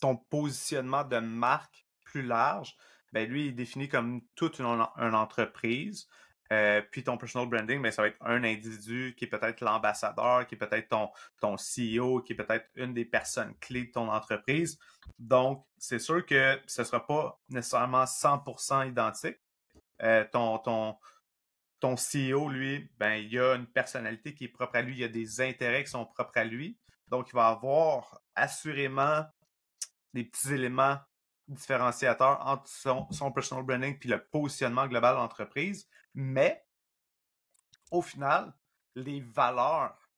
[0.00, 2.76] ton, positionnement de marque plus large.
[3.12, 6.08] Ben lui, il est défini comme toute une, entreprise.
[6.50, 10.46] Euh, puis ton personal branding, ben, ça va être un individu qui est peut-être l'ambassadeur,
[10.46, 14.10] qui est peut-être ton, ton CEO, qui est peut-être une des personnes clés de ton
[14.10, 14.78] entreprise.
[15.18, 19.38] Donc, c'est sûr que ce ne sera pas nécessairement 100% identique.
[20.02, 20.96] Euh, ton, ton,
[21.80, 25.04] ton CEO, lui, ben, il a une personnalité qui est propre à lui, il y
[25.04, 26.78] a des intérêts qui sont propres à lui.
[27.10, 29.24] Donc, il va avoir assurément
[30.14, 30.98] des petits éléments
[31.48, 35.88] différenciateurs entre son, son personal branding puis le positionnement global de l'entreprise.
[36.14, 36.64] Mais,
[37.90, 38.54] au final,
[38.94, 40.10] les valeurs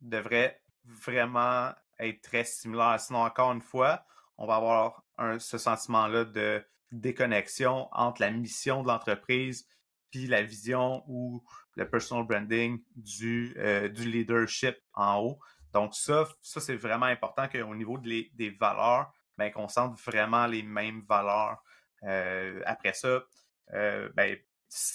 [0.00, 3.00] devraient vraiment être très similaires.
[3.00, 4.04] Sinon, encore une fois,
[4.38, 5.04] on va avoir
[5.38, 9.66] ce sentiment-là de déconnexion entre la mission de l'entreprise
[10.10, 11.42] puis la vision ou
[11.74, 15.38] le personal branding du, euh, du leadership en haut.
[15.74, 20.62] Donc ça, ça c'est vraiment important qu'au niveau des valeurs, ben, qu'on sente vraiment les
[20.62, 21.62] mêmes valeurs.
[22.04, 23.24] Euh, après ça,
[23.72, 24.36] euh, ben,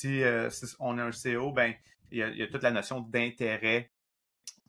[0.06, 1.74] euh, si, on a un CO, ben,
[2.12, 3.92] il y, a, toute la notion d'intérêt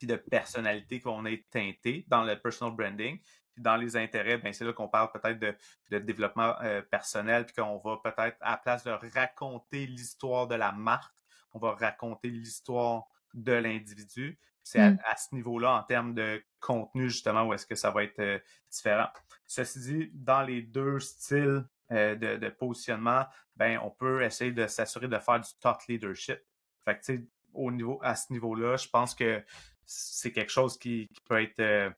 [0.03, 3.19] et de personnalité qu'on est teinté dans le personal branding.
[3.53, 7.55] Puis dans les intérêts, ben, c'est là qu'on parle peut-être de, développement euh, personnel, puis
[7.55, 11.17] qu'on va peut-être, à la place de raconter l'histoire de la marque,
[11.53, 14.39] on va raconter l'histoire de l'individu.
[14.63, 14.99] C'est mmh.
[15.05, 18.39] à, ce niveau-là, en termes de contenu, justement, où est-ce que ça va être euh,
[18.71, 19.09] différent.
[19.47, 25.09] Ceci dit, dans les deux styles euh, de, positionnement, ben, on peut essayer de s'assurer
[25.09, 26.39] de faire du thought leadership.
[26.85, 27.21] Fait que,
[27.53, 29.43] au niveau, à ce niveau-là, je pense que
[29.85, 31.91] c'est quelque chose qui, peut être euh,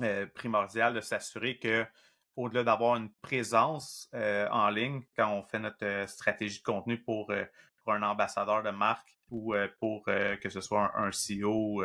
[0.00, 1.84] euh, primordial de s'assurer que,
[2.36, 7.32] au-delà d'avoir une présence en ligne, quand on fait notre stratégie de contenu pour,
[7.84, 11.82] pour un ambassadeur de marque ou pour que ce soit un, CEO,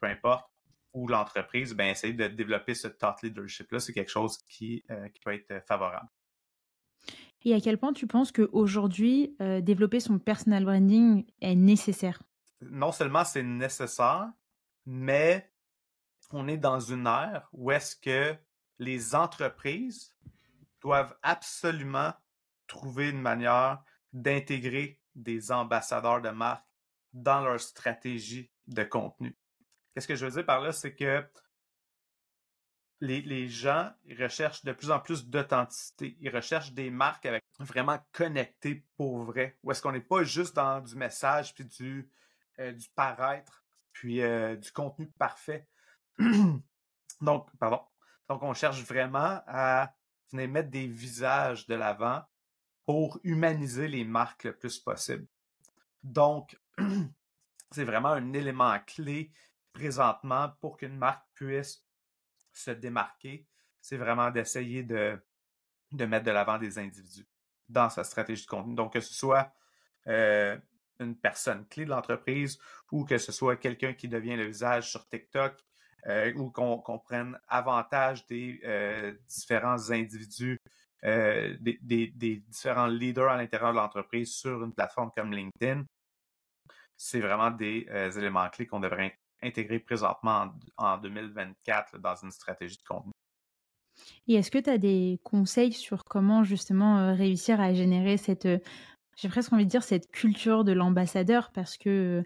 [0.00, 0.50] peu importe,
[0.92, 5.34] ou l'entreprise, ben, essayer de développer ce thought leadership-là, c'est quelque chose qui, qui peut
[5.34, 6.08] être favorable.
[7.44, 12.22] Et à quel point tu penses qu'aujourd'hui, euh, développer son personal branding est nécessaire?
[12.60, 14.30] Non seulement c'est nécessaire,
[14.84, 15.50] mais
[16.32, 18.36] on est dans une ère où est-ce que
[18.78, 20.14] les entreprises
[20.82, 22.12] doivent absolument
[22.66, 26.66] trouver une manière d'intégrer des ambassadeurs de marque
[27.12, 29.36] dans leur stratégie de contenu.
[29.94, 31.24] Qu'est-ce que je veux dire par là, c'est que
[33.00, 36.16] les, gens recherchent de plus en plus d'authenticité.
[36.20, 39.58] Ils recherchent des marques avec vraiment connectées pour vrai.
[39.62, 42.10] Où est-ce qu'on n'est pas juste dans du message puis du,
[42.58, 45.66] euh, paraître puis euh, du contenu parfait.
[47.20, 47.80] Donc, pardon.
[48.28, 49.92] Donc, on cherche vraiment à
[50.30, 52.22] venir mettre des visages de l'avant
[52.86, 55.26] pour humaniser les marques le plus possible.
[56.02, 56.58] Donc,
[57.70, 59.32] c'est vraiment un élément clé
[59.72, 61.84] présentement pour qu'une marque puisse
[62.52, 63.46] se démarquer.
[63.80, 65.18] C'est vraiment d'essayer de,
[65.92, 67.28] de mettre de l'avant des individus
[67.68, 68.74] dans sa stratégie de contenu.
[68.74, 69.52] Donc, que ce soit
[70.06, 70.58] euh,
[70.98, 72.58] une personne clé de l'entreprise
[72.92, 75.54] ou que ce soit quelqu'un qui devient le visage sur TikTok
[76.06, 80.59] euh, ou qu'on prenne avantage des euh, différents individus,
[81.02, 81.78] des,
[82.14, 85.84] des, différents leaders à l'intérieur de l'entreprise sur une plateforme comme LinkedIn.
[86.96, 87.86] C'est vraiment des
[88.16, 93.12] éléments clés qu'on devrait intégrer présentement en, 2024 dans une stratégie de contenu.
[94.28, 98.48] Et est-ce que tu as des conseils sur comment justement réussir à générer cette
[99.16, 102.22] j'ai presque envie de dire cette culture de l'ambassadeur parce que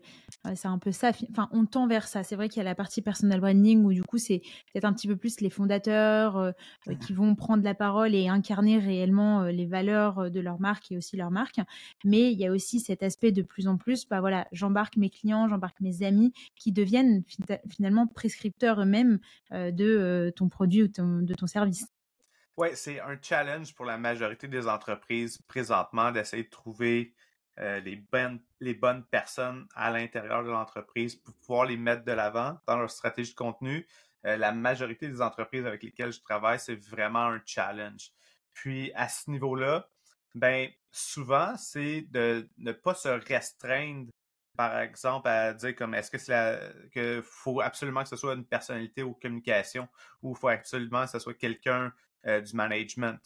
[0.54, 1.10] c'est un peu ça.
[1.30, 2.22] Enfin, on tend vers ça.
[2.22, 4.40] C'est vrai qu'il y a la partie personal branding où du coup c'est
[4.72, 6.52] peut-être un petit peu plus les fondateurs euh,
[6.88, 10.92] euh, qui vont prendre la parole et incarner réellement euh, les valeurs de leur marque
[10.92, 11.60] et aussi leur marque.
[12.04, 15.10] Mais il y a aussi cet aspect de plus en plus, bah voilà, j'embarque mes
[15.10, 17.22] clients, j'embarque mes amis qui deviennent
[17.68, 19.18] finalement prescripteurs eux-mêmes
[19.50, 21.93] de ton produit ou de ton service.
[22.56, 27.12] Oui, c'est un challenge pour la majorité des entreprises présentement d'essayer de trouver
[27.58, 32.12] euh, les, bonnes, les bonnes personnes à l'intérieur de l'entreprise pour pouvoir les mettre de
[32.12, 33.86] l'avant dans leur stratégie de contenu.
[34.24, 38.12] Euh, la majorité des entreprises avec lesquelles je travaille, c'est vraiment un challenge.
[38.52, 39.88] Puis à ce niveau-là,
[40.36, 44.10] ben souvent, c'est de ne pas se restreindre,
[44.56, 46.60] par exemple, à dire comme est-ce que c'est
[46.92, 49.88] que faut absolument que ce soit une personnalité ou communication
[50.22, 51.92] ou faut absolument que ce soit quelqu'un
[52.26, 53.20] euh, du management.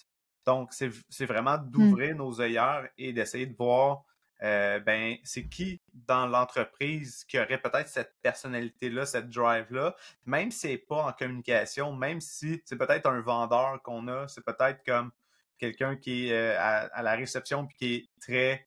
[0.47, 1.71] Donc, c'est vraiment mmh.
[1.71, 4.05] d'ouvrir nos œillères et d'essayer de voir
[4.43, 10.61] euh, ben, c'est qui dans l'entreprise qui aurait peut-être cette personnalité-là, cette drive-là, même si
[10.61, 15.11] c'est pas en communication, même si c'est peut-être un vendeur qu'on a, c'est peut-être comme
[15.59, 18.67] quelqu'un qui est euh, à, la réception puis qui est très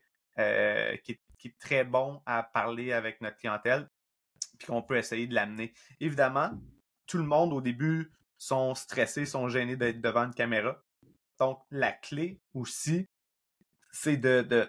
[1.04, 3.90] qui, qui, est très bon à parler avec notre clientèle,
[4.58, 5.74] puis qu'on peut essayer de l'amener.
[6.00, 6.52] Évidemment,
[7.06, 8.12] tout le monde au début
[8.42, 10.76] sont stressés, sont gênés d'être devant une caméra.
[11.38, 13.08] Donc, la clé aussi,
[13.92, 14.68] c'est de,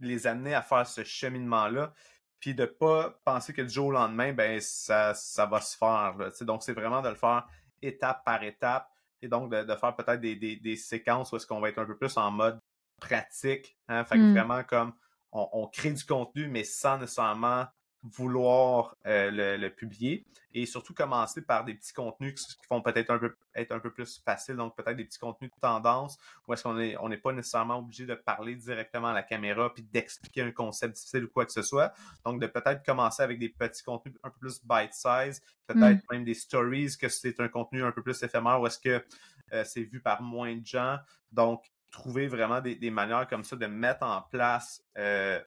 [0.00, 1.92] les amener à faire ce cheminement-là,
[2.38, 6.16] puis de pas penser que du jour au lendemain, ben ça, ça va se faire.
[6.46, 7.46] Donc, c'est vraiment de le faire
[7.82, 8.88] étape par étape,
[9.20, 12.16] et donc de, faire peut-être des, séquences où est-ce qu'on va être un peu plus
[12.16, 12.58] en mode
[13.00, 13.76] pratique.
[13.88, 14.02] Hein?
[14.04, 14.32] Fait que mmh.
[14.32, 14.94] vraiment comme
[15.30, 17.66] on, on, crée du contenu, mais sans nécessairement
[18.02, 23.18] vouloir euh, le, publier et surtout commencer par des petits contenus qui vont peut-être un
[23.18, 26.62] peu être un peu plus faciles, donc peut-être des petits contenus de tendance où est-ce
[26.62, 30.42] qu'on est on n'est pas nécessairement obligé de parler directement à la caméra puis d'expliquer
[30.42, 31.92] un concept difficile ou quoi que ce soit.
[32.24, 36.12] Donc de peut-être commencer avec des petits contenus un peu plus bite size, peut-être mm.
[36.12, 39.04] même des stories que c'est un contenu un peu plus éphémère ou est-ce que
[39.52, 40.98] euh, c'est vu par moins de gens.
[41.32, 45.40] Donc trouver vraiment des, manières comme ça de mettre en place euh,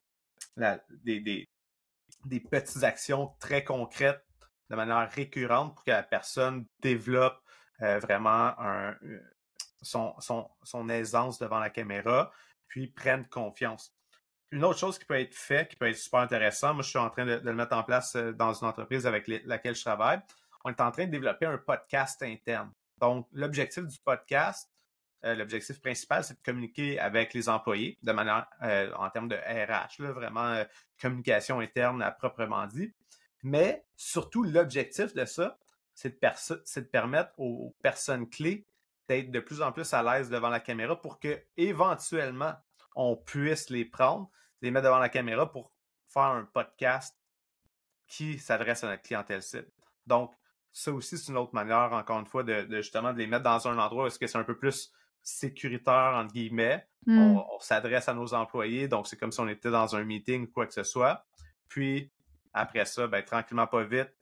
[1.04, 1.50] des, des
[2.50, 4.24] petites actions très concrètes
[4.70, 7.40] de manière récurrente pour que la personne développe
[7.82, 8.94] euh, vraiment euh,
[9.82, 12.32] son, aisance devant la caméra,
[12.68, 13.94] puis prenne confiance.
[14.52, 17.00] Une autre chose qui peut être fait, qui peut être super intéressant, moi je suis
[17.00, 20.22] en train de, le mettre en place euh, dans une entreprise avec laquelle je travaille,
[20.64, 22.72] on est en train de développer un podcast interne.
[22.98, 24.72] Donc, l'objectif du podcast,
[25.24, 28.48] l'objectif principal, c'est de communiquer avec les employés de manière
[28.98, 30.64] en termes de RH, là, vraiment
[31.02, 32.94] communication interne à proprement dit.
[33.44, 35.58] Mais surtout, l'objectif de ça,
[35.94, 38.66] c'est de, de, permettre aux, personnes clés
[39.08, 42.54] d'être de plus en plus à l'aise devant la caméra pour que éventuellement
[42.96, 44.30] on puisse les prendre,
[44.62, 45.74] les mettre devant la caméra pour
[46.08, 47.18] faire un podcast
[48.08, 49.72] qui s'adresse à notre clientèle cible.
[50.06, 50.34] Donc,
[50.72, 53.68] ça aussi, c'est une autre manière, encore une fois, de, justement de les mettre dans
[53.68, 54.92] un endroit où est-ce que c'est un peu plus
[55.24, 56.86] sécuritaire, entre guillemets.
[57.06, 57.38] Hmm.
[57.38, 60.52] On, s'adresse à nos employés, donc c'est comme si on était dans un meeting ou
[60.52, 61.26] quoi que ce soit.
[61.68, 62.12] Puis,
[62.54, 64.14] après ça, ben, tranquillement, pas vite,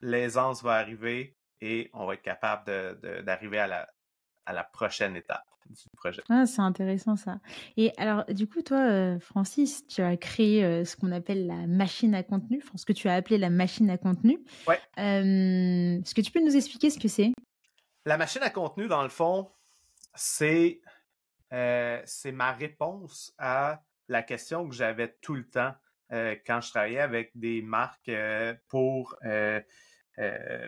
[0.00, 2.64] l'aisance va arriver et on va être capable
[3.24, 3.88] d'arriver à la,
[4.44, 6.22] à la prochaine étape du projet.
[6.28, 7.38] Ah, c'est intéressant ça.
[7.76, 11.66] Et alors, du coup, toi, euh, Francis, tu as créé euh, ce qu'on appelle la
[11.66, 14.38] machine à contenu, enfin, ce que tu as appelé la machine à contenu.
[14.66, 14.80] Ouais.
[14.96, 17.32] Est-ce que tu peux nous expliquer ce que c'est?
[18.04, 19.50] La machine à contenu, dans le fond,
[20.16, 20.80] c'est
[21.52, 25.74] euh, c'est ma réponse à la question que j'avais tout le temps
[26.12, 29.16] euh, quand je travaillais avec des marques euh, pour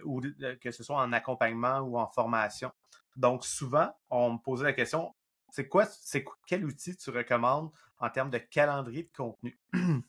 [0.05, 0.21] ou
[0.61, 2.71] que ce soit en accompagnement ou en formation.
[3.17, 5.15] Donc souvent, on me posait la question
[5.51, 9.59] c'est quoi, c'est quel outil tu recommandes en termes de calendrier de contenu?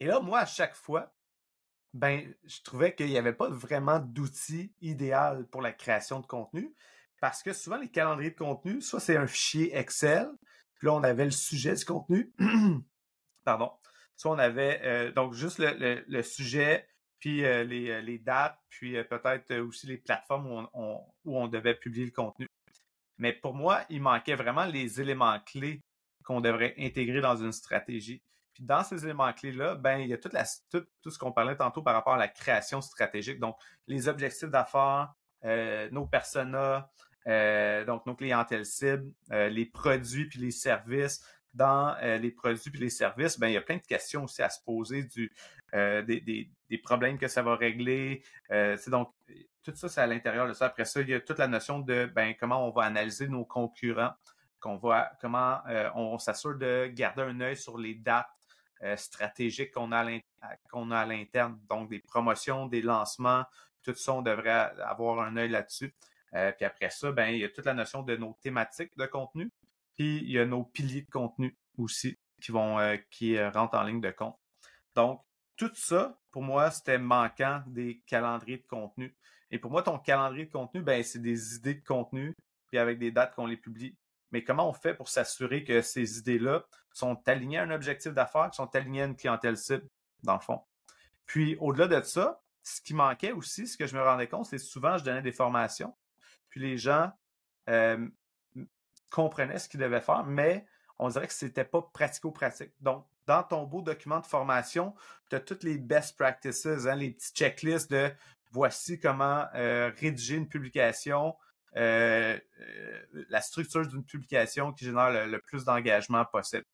[0.00, 1.12] Et là, moi, à chaque fois,
[1.92, 6.74] ben, je trouvais qu'il n'y avait pas vraiment d'outil idéal pour la création de contenu.
[7.20, 10.28] Parce que souvent, les calendriers de contenu, soit c'est un fichier Excel,
[10.80, 12.32] puis là, on avait le sujet du contenu.
[13.44, 13.70] Pardon.
[14.16, 19.54] Soit on avait euh, donc juste le, sujet, puis euh, euh, les, dates, puis peut-être
[19.60, 22.46] aussi les plateformes où on, où on devait publier le contenu.
[23.18, 25.82] Mais pour moi, il manquait vraiment les éléments clés
[26.24, 28.22] qu'on devrait intégrer dans une stratégie.
[28.54, 31.56] Puis dans ces éléments clés-là, ben, il y a toute la, tout, ce qu'on parlait
[31.56, 33.38] tantôt par rapport à la création stratégique.
[33.38, 33.56] Donc,
[33.86, 35.12] les objectifs d'affaires,
[35.92, 36.90] nos personas,
[37.26, 41.24] euh, donc nos clientèles cibles, euh, les produits puis les services.
[41.52, 44.40] Dans euh, les produits puis les services, ben, il y a plein de questions aussi
[44.40, 45.32] à se poser du,
[45.72, 48.22] des, des, problèmes que ça va régler.
[48.86, 49.12] donc,
[49.64, 50.66] tout ça, c'est à l'intérieur de ça.
[50.66, 53.44] Après ça, il y a toute la notion de ben, comment on va analyser nos
[53.44, 54.12] concurrents,
[54.60, 54.80] qu'on
[55.20, 55.58] comment
[55.96, 58.30] on, s'assure de garder un œil sur les dates
[58.94, 61.58] stratégiques qu'on a à l'interne.
[61.68, 63.44] Donc, des promotions, des lancements,
[63.82, 65.92] tout ça, on devrait avoir un œil là-dessus.
[66.34, 69.06] Euh, puis après ça, ben, il y a toute la notion de nos thématiques de
[69.06, 69.50] contenu.
[69.94, 74.00] Puis il y a nos piliers de contenu aussi qui euh, euh, rentrent en ligne
[74.00, 74.36] de compte.
[74.94, 75.22] Donc,
[75.56, 79.14] tout ça, pour moi, c'était manquant des calendriers de contenu.
[79.50, 82.36] Et pour moi, ton calendrier de contenu, ben, c'est des idées de contenu,
[82.68, 83.96] puis avec des dates qu'on les publie.
[84.32, 88.54] Mais comment on fait pour s'assurer que ces idées-là sont alignées à un objectif d'affaires,
[88.54, 89.86] sont alignées à une clientèle cible,
[90.22, 90.62] dans le fond?
[91.26, 94.58] Puis, au-delà de ça, ce qui manquait aussi, ce que je me rendais compte, c'est
[94.58, 95.94] souvent, je donnais des formations,
[96.50, 97.12] puis les gens
[99.10, 100.66] comprenaient ce qu'ils devaient faire, mais
[100.98, 102.72] on dirait que ce n'était pas pratico-pratique.
[102.80, 104.94] Donc, dans ton beau document de formation,
[105.28, 108.10] tu as toutes les best practices, hein, les petits checklists de
[108.50, 111.36] voici comment euh, rédiger une publication,
[111.76, 116.64] euh, euh, la structure d'une publication qui génère le, plus d'engagement possible.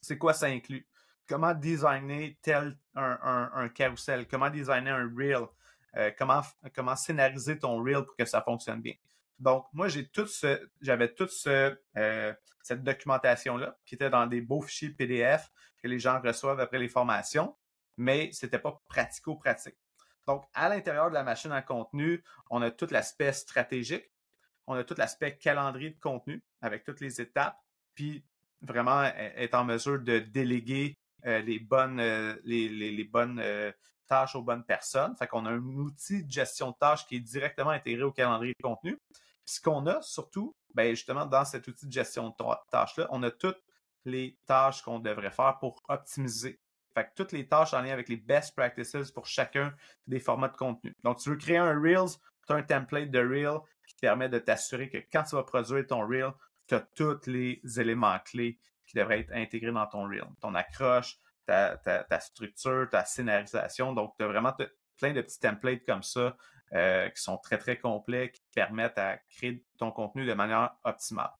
[0.00, 0.86] C'est quoi ça inclut?
[1.28, 4.26] Comment designer tel un, un, carousel?
[4.26, 5.46] Comment designer un reel?
[6.18, 6.42] Comment,
[6.74, 8.94] comment scénariser ton reel pour que ça fonctionne bien?
[9.40, 14.42] Donc, moi, j'ai tout ce, j'avais toute ce, euh, cette documentation-là qui était dans des
[14.42, 15.50] beaux fichiers PDF
[15.82, 17.56] que les gens reçoivent après les formations,
[17.96, 19.78] mais c'était pas pratico-pratique.
[20.26, 24.10] Donc, à l'intérieur de la machine à contenu, on a tout l'aspect stratégique,
[24.66, 27.56] on a tout l'aspect calendrier de contenu avec toutes les étapes,
[27.94, 28.22] puis
[28.60, 33.42] vraiment être en mesure de déléguer euh, les bonnes, euh, les, les, bonnes
[34.10, 35.14] tâches aux bonnes personnes.
[35.16, 38.54] Fait qu'on a un outil de gestion de tâches qui est directement intégré au calendrier
[38.58, 38.98] de contenu
[39.50, 42.34] ce qu'on a surtout, ben justement, dans cet outil de gestion de
[42.70, 43.60] tâches-là, on a toutes
[44.04, 46.60] les tâches qu'on devrait faire pour optimiser.
[46.94, 49.74] Fait que toutes les tâches en lien avec les best practices pour chacun
[50.06, 50.96] des formats de contenu.
[51.02, 54.28] Donc, tu veux créer un Reels, tu as un template de Reel qui te permet
[54.28, 56.30] de t'assurer que quand tu vas produire ton Reel,
[56.66, 60.26] tu as tous les éléments clés qui devraient être intégrés dans ton Reel.
[60.40, 61.18] Ton accroche,
[61.50, 63.92] ta, structure, ta scénarisation.
[63.92, 64.52] Donc, tu as vraiment
[64.98, 66.36] plein de petits templates comme ça
[66.74, 71.30] euh, qui sont très, très complets, qui permettent à créer ton contenu de manière optimale.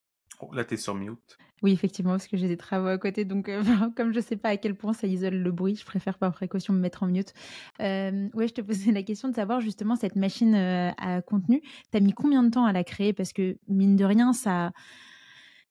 [0.40, 1.37] Oh, là, tu es sur mute.
[1.62, 3.27] Oui, effectivement, parce que j'ai des travaux à côté.
[3.27, 3.62] Donc, euh,
[3.96, 6.33] comme je ne sais pas à quel point ça isole le bruit, je préfère par
[6.33, 7.35] précaution me mettre en mute.
[7.81, 11.61] Euh, oui, je te posais la question de savoir justement cette machine à contenu.
[11.92, 13.12] Tu as mis combien de temps à la créer?
[13.12, 14.73] Parce que, mine de rien, ça,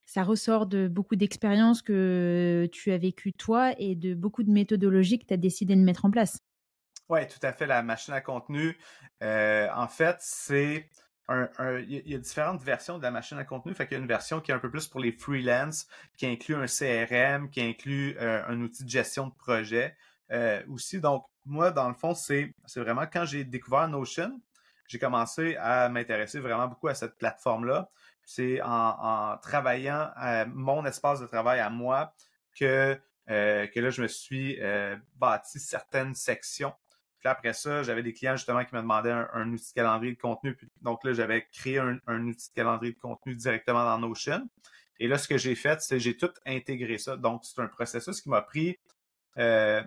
[0.09, 5.19] ça ressort de beaucoup d'expériences que tu as vécues toi et de beaucoup de méthodologies
[5.19, 6.39] que tu as décidé de mettre en place.
[7.09, 7.67] Oui, tout à fait.
[7.67, 8.75] La machine à contenu,
[9.21, 10.89] en fait, c'est
[11.27, 11.47] un,
[11.87, 13.75] il y a différentes versions de la machine à contenu.
[13.75, 15.85] Fait qu'il y a une version qui est un peu plus pour les freelance,
[16.17, 19.95] qui inclut un CRM, qui inclut un outil de gestion de projet
[20.69, 20.99] aussi.
[20.99, 24.41] Donc, moi, dans le fond, c'est vraiment quand j'ai découvert Notion,
[24.87, 27.91] j'ai commencé à m'intéresser vraiment beaucoup à cette plateforme-là.
[28.31, 32.13] C'est en, travaillant à mon espace de travail à moi
[32.55, 34.59] que, que là, je me suis
[35.15, 36.73] bâti certaines sections
[37.19, 40.19] puis après ça, j'avais des clients justement qui me demandaient un, outil de calendrier de
[40.19, 40.57] contenu.
[40.81, 44.49] donc là, j'avais créé un, outil de calendrier de contenu directement dans Notion.
[44.99, 47.17] Et là, ce que j'ai fait, c'est que j'ai tout intégré ça.
[47.17, 48.79] Donc, c'est un processus qui m'a pris
[49.37, 49.83] euh,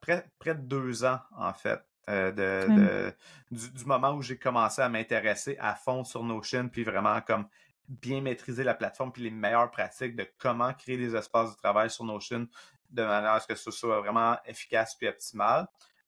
[0.00, 1.80] près, près, de deux ans, en fait.
[2.10, 3.14] Euh, de,
[3.50, 7.46] du, moment où j'ai commencé à m'intéresser à fond sur Notion, puis vraiment comme
[7.88, 11.90] bien maîtriser la plateforme, puis les meilleures pratiques de comment créer des espaces de travail
[11.90, 12.46] sur Notion
[12.90, 15.66] de manière à ce que ce soit vraiment efficace puis optimal.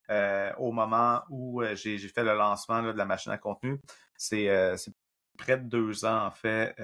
[0.09, 3.79] Euh, au moment où euh, j'ai fait le lancement de la machine à contenu.
[4.15, 4.49] C'est
[5.37, 6.75] près de deux ans, en fait,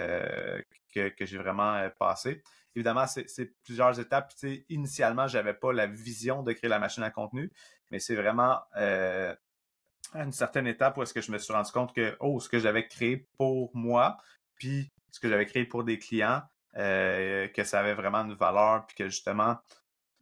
[0.94, 2.44] que, que j'ai vraiment passé.
[2.76, 4.34] Évidemment, c'est plusieurs étapes.
[4.40, 7.52] Puis, initialement, je n'avais pas la vision de créer la machine à contenu,
[7.94, 11.94] mais c'est vraiment à une certaine étape où est-ce que je me suis rendu compte
[11.96, 14.18] que, oh, ce que j'avais créé pour moi,
[14.56, 16.42] puis ce que j'avais créé pour des clients,
[16.76, 19.58] que ça avait vraiment une valeur, puis que justement,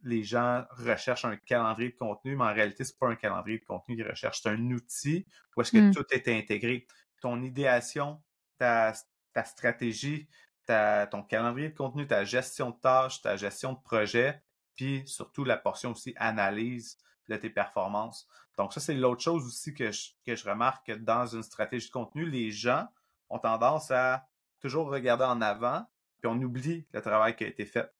[0.02, 3.64] les gens recherchent un calendrier de contenu, mais en réalité, c'est pas un calendrier de
[3.64, 5.90] contenu qu'ils recherchent, c'est un outil où est-ce que Mm.
[5.92, 6.86] tout est intégré.
[7.20, 8.22] Ton idéation,
[8.58, 8.92] ta,
[9.32, 10.28] ta stratégie,
[10.66, 14.42] ta- ton calendrier de contenu, ta gestion de tâches, ta gestion de projet,
[14.74, 16.98] puis surtout la portion aussi analyse
[17.28, 18.26] de tes performances.
[18.56, 21.86] Donc ça, c'est l'autre chose aussi que je, que je remarque que dans une stratégie
[21.86, 22.88] de contenu, les gens
[23.30, 24.26] ont tendance à
[24.60, 25.86] toujours regarder en avant,
[26.20, 27.92] puis on oublie le travail qui a été fait.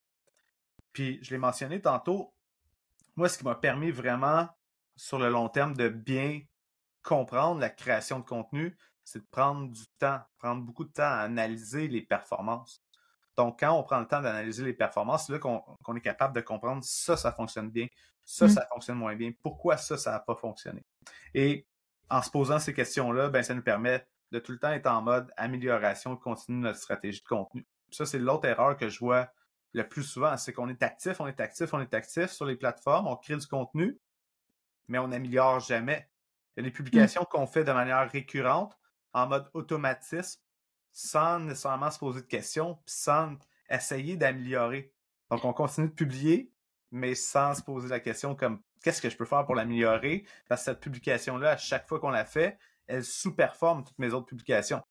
[0.92, 2.34] Puis je l'ai mentionné tantôt,
[3.16, 4.48] moi, ce qui m'a permis vraiment
[4.96, 6.42] sur le long terme de bien
[7.02, 11.18] comprendre la création de contenu, c'est de prendre du temps, prendre beaucoup de temps à
[11.18, 12.82] analyser les performances.
[13.37, 16.41] Donc, quand on prend le temps d'analyser les performances, c'est là qu'on est capable de
[16.41, 17.87] comprendre ça, ça fonctionne bien,
[18.24, 18.51] ça, Mm.
[18.51, 20.85] ça fonctionne moins bien, pourquoi ça, ça n'a pas fonctionné?
[21.35, 21.66] Et
[22.11, 25.03] en se posant ces questions-là, ben, ça nous permet de tout le temps être en
[25.03, 27.66] mode amélioration continue de notre stratégie de contenu.
[27.91, 29.28] Ça, c'est l'autre erreur que je vois
[29.72, 32.57] le plus souvent, c'est qu'on est actif, on est actif, on est actif sur les
[32.57, 33.99] plateformes, on crée du contenu,
[34.89, 36.11] mais on n'améliore jamais.
[36.57, 38.78] Il y a des publications qu'on fait de manière récurrente,
[39.14, 40.41] en mode automatisme,
[40.93, 43.36] sans nécessairement se poser de questions, puis sans
[43.68, 44.93] essayer d'améliorer.
[45.30, 46.53] Donc, on continue de publier,
[46.90, 50.26] mais sans se poser la question comme qu'est-ce que je peux faire pour l'améliorer?
[50.49, 54.26] Parce que cette publication-là, à chaque fois qu'on la fait, elle sous-performe toutes mes autres
[54.26, 54.82] publications.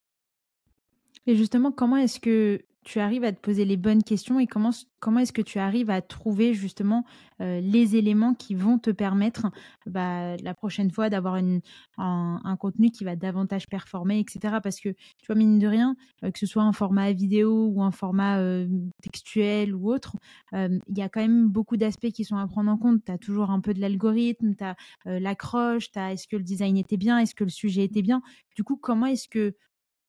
[1.27, 4.71] Et justement, comment est-ce que tu arrives à te poser les bonnes questions et comment,
[4.99, 7.05] comment est-ce que tu arrives à trouver justement
[7.39, 9.51] euh, les éléments qui vont te permettre
[9.85, 11.59] bah, la prochaine fois d'avoir un,
[11.97, 14.57] un contenu qui va davantage performer, etc.
[14.63, 17.83] Parce que, tu vois, mine de rien, euh, que ce soit un format vidéo ou
[17.83, 18.67] un format euh,
[19.03, 20.15] textuel ou autre,
[20.53, 23.05] il y a quand même beaucoup d'aspects qui sont à prendre en compte.
[23.05, 26.43] Tu as toujours un peu de l'algorithme, tu as l'accroche, tu as est-ce que le
[26.43, 28.21] design était bien, est-ce que le sujet était bien?
[28.55, 29.55] Du coup, comment est-ce que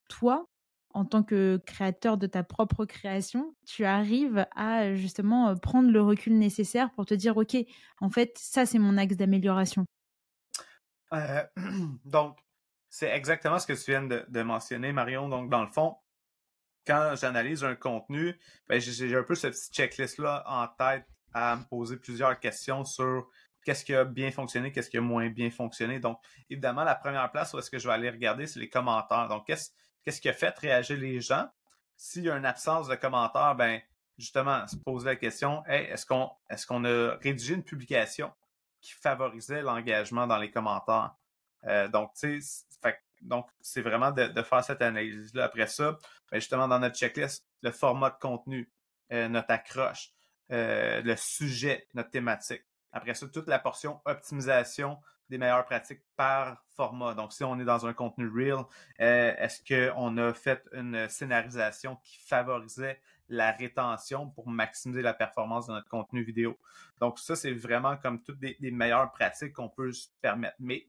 [0.09, 0.49] toi,
[0.95, 6.01] en tant que créateur de ta propre création, tu arrives à justement euh, prendre le
[6.01, 7.57] recul nécessaire pour te dire, OK,
[8.01, 9.85] en fait, ça, c'est mon axe d'amélioration.
[11.13, 11.43] Euh,
[12.05, 12.39] donc,
[12.89, 15.29] c'est exactement ce que tu viens de, mentionner, Marion.
[15.29, 15.97] Donc, dans le fond,
[16.87, 18.39] quand j'analyse un contenu,
[18.69, 22.85] ben, j'ai j'ai un peu ce petit checklist-là en tête à me poser plusieurs questions
[22.85, 23.29] sur
[23.65, 26.01] qu'est-ce qui a bien fonctionné, qu'est-ce qui a moins bien fonctionné.
[26.01, 26.19] Donc,
[26.51, 29.29] évidemment, la première place où est-ce que je vais aller regarder, c'est les commentaires.
[29.29, 29.71] Donc, qu'est-ce
[30.05, 31.49] qu'est-ce qui a fait réagir les gens?
[31.97, 33.81] S'il y a une absence de commentaires, ben,
[34.19, 38.33] justement, se poser la question, est-ce qu'on est-ce a rédigé une publication
[38.81, 41.15] qui favorisait l'engagement dans les commentaires?
[41.65, 42.65] Euh, donc, tu sais,
[43.61, 45.45] c'est vraiment de, de faire cette analyse-là.
[45.45, 45.97] Après ça,
[46.31, 48.71] ben, justement, dans notre checklist, le format de contenu,
[49.13, 50.11] euh, notre accroche,
[50.51, 52.65] euh, le sujet, notre thématique.
[52.93, 57.15] Après ça, toute la portion optimisation des meilleures pratiques par format.
[57.15, 58.65] Donc, si on est dans un contenu real,
[59.01, 59.63] euh, est-ce
[59.95, 65.89] qu'on a fait une scénarisation qui favorisait la rétention pour maximiser la performance de notre
[65.89, 66.59] contenu vidéo?
[67.01, 70.57] Donc, ça, c'est vraiment comme toutes des, des meilleures pratiques qu'on peut se permettre.
[70.59, 70.87] Mais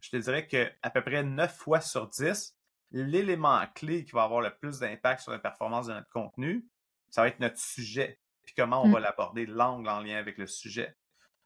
[0.00, 2.56] je te dirais que à peu près 9 fois sur 10,
[2.90, 6.66] l'élément clé qui va avoir le plus d'impact sur la performance de notre contenu,
[7.10, 8.92] ça va être notre sujet, puis comment on Mm.
[8.92, 10.96] va l'aborder, l'angle en lien avec le sujet.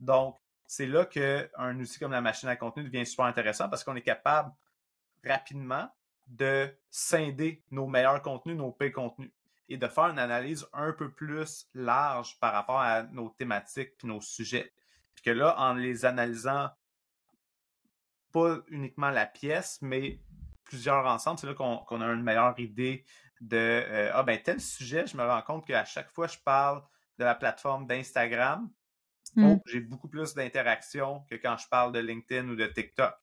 [0.00, 3.96] Donc, c'est là qu'un outil comme la machine à contenu devient super intéressant parce qu'on
[3.96, 4.52] est capable
[5.24, 5.88] rapidement
[6.26, 9.30] de scinder nos meilleurs contenus, nos pires contenus
[9.68, 14.08] et de faire une analyse un peu plus large par rapport à nos thématiques puis
[14.08, 14.72] nos sujets.
[15.14, 16.70] Puis que là, en les analysant
[18.32, 20.20] pas uniquement la pièce, mais
[20.64, 23.04] plusieurs ensemble, c'est là qu'on a une meilleure idée
[23.40, 26.82] de euh, ah ben tel sujet, je me rends compte qu'à chaque fois je parle
[27.18, 28.70] de la plateforme d'Instagram,
[29.34, 29.44] Mm.
[29.44, 33.14] oh, j'ai beaucoup plus d'interactions que quand je parle de LinkedIn ou de TikTok.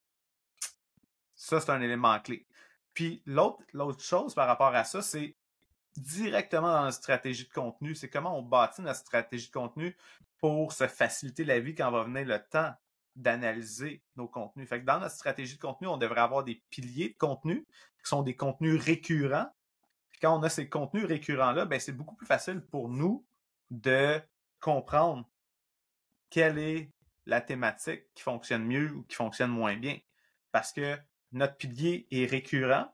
[1.34, 2.46] Ça, c'est un élément clé.
[2.94, 5.36] Puis l'autre l'autre chose par rapport à ça, c'est
[5.96, 7.94] directement dans notre stratégie de contenu.
[7.94, 9.96] C'est comment on bâtit notre stratégie de contenu
[10.38, 12.74] pour se faciliter la vie quand va venir le temps
[13.16, 14.68] d'analyser nos contenus.
[14.68, 17.66] Fait que dans notre stratégie de contenu, on devrait avoir des piliers de contenu
[18.02, 19.48] qui sont des contenus récurrents.
[20.22, 23.24] Quand on a ces contenus récurrents-là, ben c'est beaucoup plus facile pour nous
[23.70, 24.20] de
[24.60, 25.28] comprendre
[26.30, 26.90] quelle est
[27.26, 29.98] la thématique qui fonctionne mieux ou qui fonctionne moins bien.
[30.52, 30.98] Parce que
[31.32, 32.92] notre pilier est récurrent,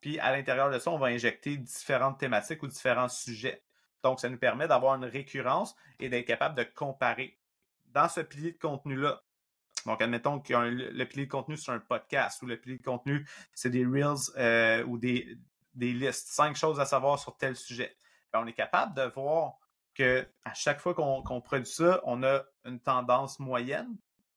[0.00, 3.64] puis à l'intérieur de ça, on va injecter différentes thématiques ou différents sujets.
[4.04, 7.38] Donc, ça nous permet d'avoir une récurrence et d'être capable de comparer.
[7.86, 9.22] Dans ce pilier de contenu-là,
[9.86, 13.26] donc admettons que le pilier de contenu, c'est un podcast ou le pilier de contenu,
[13.54, 15.36] c'est des reels euh, ou des,
[15.74, 17.96] listes, cinq choses à savoir sur tel sujet.
[18.32, 19.58] Ben, on est capable de voir
[19.98, 23.96] que à chaque fois qu'on produit ça, on a une tendance moyenne,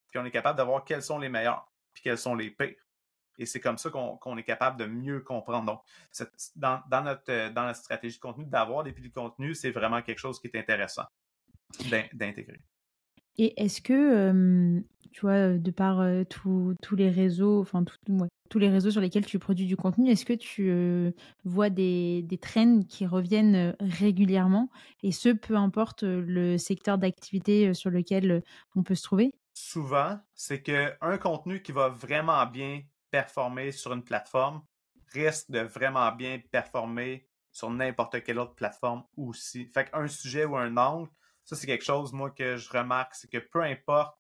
[0.10, 2.76] puis on est capable de voir quels sont les meilleurs, puis quels sont les pires.
[3.38, 5.66] Et c'est comme ça qu'on est capable de mieux comprendre.
[5.66, 9.56] Donc, dans, dans notre, euh, dans notre stratégie de contenu, d'avoir des piliers de contenu,
[9.56, 11.06] c'est vraiment quelque chose qui est intéressant.
[12.14, 12.60] d'intégrer.
[13.38, 17.84] Et est-ce que, tu vois, de par tous les réseaux, enfin
[18.52, 20.72] tous les réseaux sur lesquels tu produis du contenu, est-ce que tu
[21.46, 24.70] vois des, des trends qui reviennent régulièrement?
[25.02, 28.44] Et ce, peu importe le secteur d'activité sur lequel
[28.76, 29.34] on peut se trouver?
[29.54, 34.62] Souvent, c'est qu'un contenu qui va vraiment bien performer sur une plateforme
[35.14, 39.66] risque de vraiment bien performer sur n'importe quelle autre plateforme aussi.
[39.66, 41.10] Fait qu'un sujet ou un angle,
[41.44, 44.18] ça c'est quelque chose, moi, que je remarque, c'est que peu importe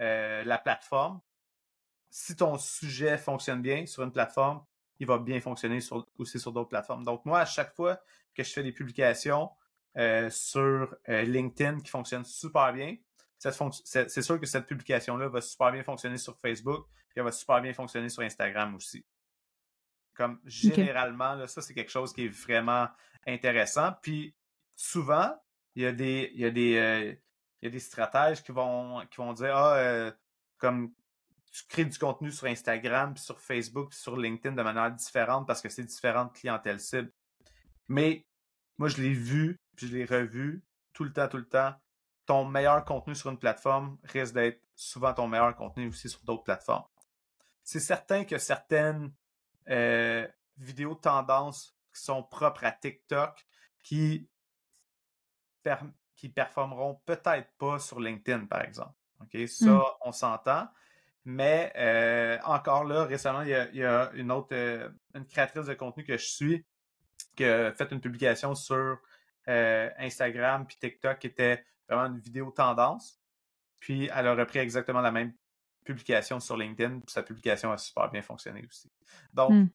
[0.00, 1.20] euh, la plateforme,
[2.12, 4.62] si ton sujet fonctionne bien sur une plateforme,
[4.98, 5.78] il va bien fonctionner
[6.18, 7.04] aussi sur d'autres plateformes.
[7.04, 7.98] Donc, moi, à chaque fois
[8.34, 9.50] que je fais des publications
[9.96, 12.96] euh, sur euh, LinkedIn qui fonctionnent super bien,
[13.38, 16.86] c'est sûr que cette publication-là va super bien fonctionner sur Facebook,
[17.16, 19.06] et elle va super bien fonctionner sur Instagram aussi.
[20.14, 22.88] Comme généralement, ça, c'est quelque chose qui est vraiment
[23.26, 23.90] intéressant.
[24.02, 24.36] Puis
[24.76, 25.34] souvent,
[25.74, 27.14] il y a des, il y a des, euh,
[27.62, 30.12] il y a des stratèges qui vont, qui vont dire Ah,
[30.58, 30.92] comme
[31.52, 35.46] tu crées du contenu sur Instagram, puis sur Facebook, puis sur LinkedIn de manière différente
[35.46, 37.12] parce que c'est différentes clientèles cibles.
[37.88, 38.26] Mais
[38.78, 41.74] moi, je l'ai vu, puis je l'ai revu tout le temps, tout le temps.
[42.24, 46.44] Ton meilleur contenu sur une plateforme risque d'être souvent ton meilleur contenu aussi sur d'autres
[46.44, 46.86] plateformes.
[47.62, 49.12] C'est certain que certaines
[49.68, 50.26] euh,
[50.56, 53.46] vidéos tendances qui sont propres à TikTok
[53.82, 54.28] qui,
[56.16, 58.94] qui performeront peut-être pas sur LinkedIn, par exemple.
[59.20, 59.48] OK?
[59.48, 59.82] Ça, mmh.
[60.00, 60.68] on s'entend.
[61.24, 66.04] Mais euh, encore là, récemment, il y a, une autre euh, une créatrice de contenu
[66.04, 66.64] que je suis
[67.36, 68.98] qui a fait une publication sur
[69.46, 73.20] Instagram puis TikTok qui était vraiment une vidéo tendance.
[73.80, 75.32] Puis elle a repris exactement la même
[75.84, 78.90] publication sur LinkedIn, puis sa publication a super bien fonctionné aussi.
[79.32, 79.68] Donc,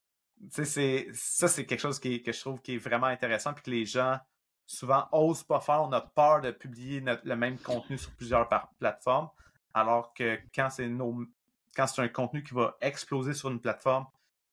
[0.50, 3.72] c'est, ça, c'est quelque chose qui, que je trouve qui est vraiment intéressant, puis que
[3.72, 4.18] les gens
[4.66, 5.82] souvent osent pas faire.
[5.82, 8.48] On a peur de publier le même contenu sur plusieurs
[8.80, 9.30] plateformes,
[9.74, 11.26] alors que quand c'est nos,
[11.78, 14.08] quand c'est un contenu qui va exploser sur une plateforme,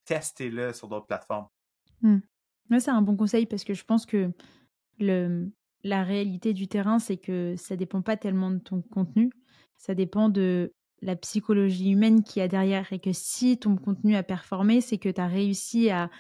[0.05, 1.49] testez-le sur d'autres plateformes.
[2.03, 2.19] Mmh.
[2.79, 4.31] c'est un bon conseil parce que je pense que
[4.99, 9.31] la réalité du terrain, c'est que ça dépend pas tellement de ton contenu,
[9.79, 14.23] ça dépend de la psychologie humaine qui a derrière et que si ton contenu a
[14.23, 16.11] performé, c'est que tu as réussi à,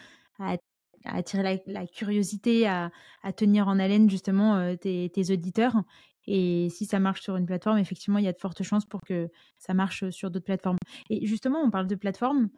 [1.04, 2.90] attirer la, curiosité, à,
[3.36, 5.82] tenir en haleine justement euh, tes, auditeurs.
[6.26, 9.00] Et si ça marche sur une plateforme, effectivement, il y a de fortes chances pour
[9.02, 10.78] que ça marche sur d'autres plateformes.
[11.10, 12.48] Et justement, on parle de plateforme.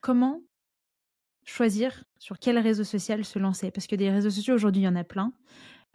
[0.00, 0.42] Comment
[1.46, 3.70] choisir sur quel réseau social se lancer?
[3.70, 5.32] Parce que des réseaux sociaux, aujourd'hui, il y en a plein.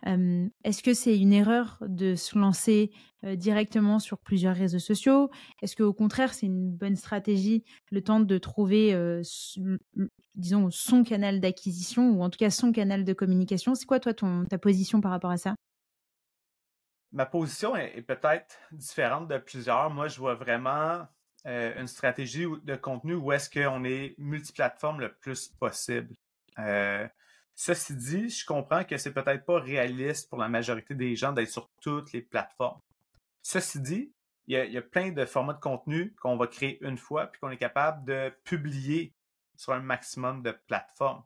[0.06, 2.92] Est-ce que c'est une erreur de se lancer
[3.24, 5.30] directement sur plusieurs réseaux sociaux?
[5.62, 8.94] Est-ce qu'au contraire, c'est une bonne stratégie le temps de trouver,
[10.36, 13.76] disons, son canal d'acquisition ou en tout cas son canal de communication?
[13.76, 15.56] C'est quoi, toi, ta position par rapport à ça?
[17.12, 19.90] Ma position est, peut-être différente de plusieurs.
[19.90, 21.08] Moi, je vois vraiment
[21.46, 26.14] une stratégie de contenu où est-ce qu'on est multiplateforme le plus possible.
[27.62, 31.52] Ceci dit, je comprends que c'est peut-être pas réaliste pour la majorité des gens d'être
[31.52, 32.80] sur toutes les plateformes.
[33.42, 34.14] Ceci dit,
[34.48, 37.52] il y, a, plein de formats de contenu qu'on va créer une fois puis qu'on
[37.52, 39.14] est capable de publier
[39.58, 41.22] sur un maximum de plateformes.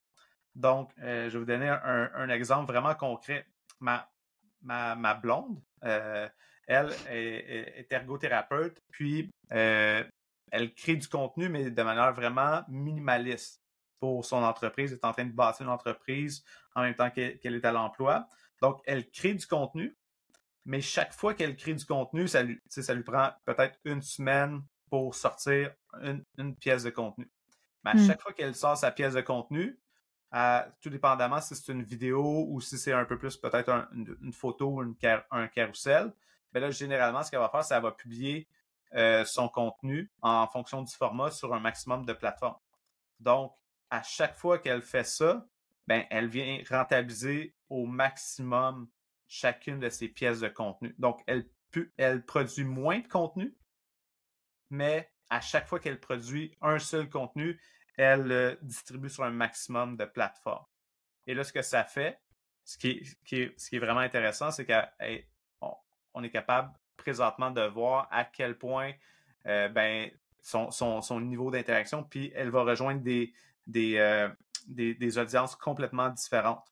[0.55, 3.45] Donc, euh, je vais vous donner un, exemple vraiment concret.
[3.79, 4.09] Ma,
[4.63, 6.27] ma, blonde, euh,
[6.67, 10.03] elle est, ergothérapeute, puis euh,
[10.51, 13.61] elle crée du contenu, mais de manière vraiment minimaliste
[13.99, 16.43] pour son entreprise, elle est en train de bâtir une entreprise
[16.75, 18.27] en même temps qu'elle est à l'emploi.
[18.61, 19.97] Donc, elle crée du contenu,
[20.65, 24.61] mais chaque fois qu'elle crée du contenu, ça lui, ça lui prend peut-être une semaine
[24.89, 25.73] pour sortir
[26.37, 27.29] une, pièce de contenu.
[27.83, 28.07] Mais à hmm.
[28.07, 29.79] chaque fois qu'elle sort sa pièce de contenu,
[30.81, 34.81] tout dépendamment si c'est une vidéo ou si c'est un peu plus peut-être une, photo
[34.81, 34.95] ou
[35.31, 36.13] un carrousel,
[36.53, 38.47] mais ben là, généralement, ce qu'elle va faire, c'est qu'elle va publier
[38.93, 42.59] euh, son contenu en fonction du format sur un maximum de plateformes.
[43.19, 43.55] Donc,
[43.89, 45.47] à chaque fois qu'elle fait ça,
[45.87, 48.87] ben, elle vient rentabiliser au maximum
[49.27, 50.93] chacune de ses pièces de contenu.
[50.99, 51.49] Donc, elle,
[51.97, 53.55] elle produit moins de contenu,
[54.69, 57.59] mais à chaque fois qu'elle produit un seul contenu,
[57.97, 60.65] elle le distribue sur un maximum de plateformes.
[61.27, 62.19] Et là, ce que ça fait,
[62.63, 68.93] ce qui est, vraiment intéressant, c'est qu'on est capable présentement de voir à quel point
[69.47, 70.09] euh, ben,
[70.41, 73.33] son, niveau d'interaction, puis elle va rejoindre des,
[73.97, 74.29] euh,
[75.17, 76.65] audiences complètement différentes.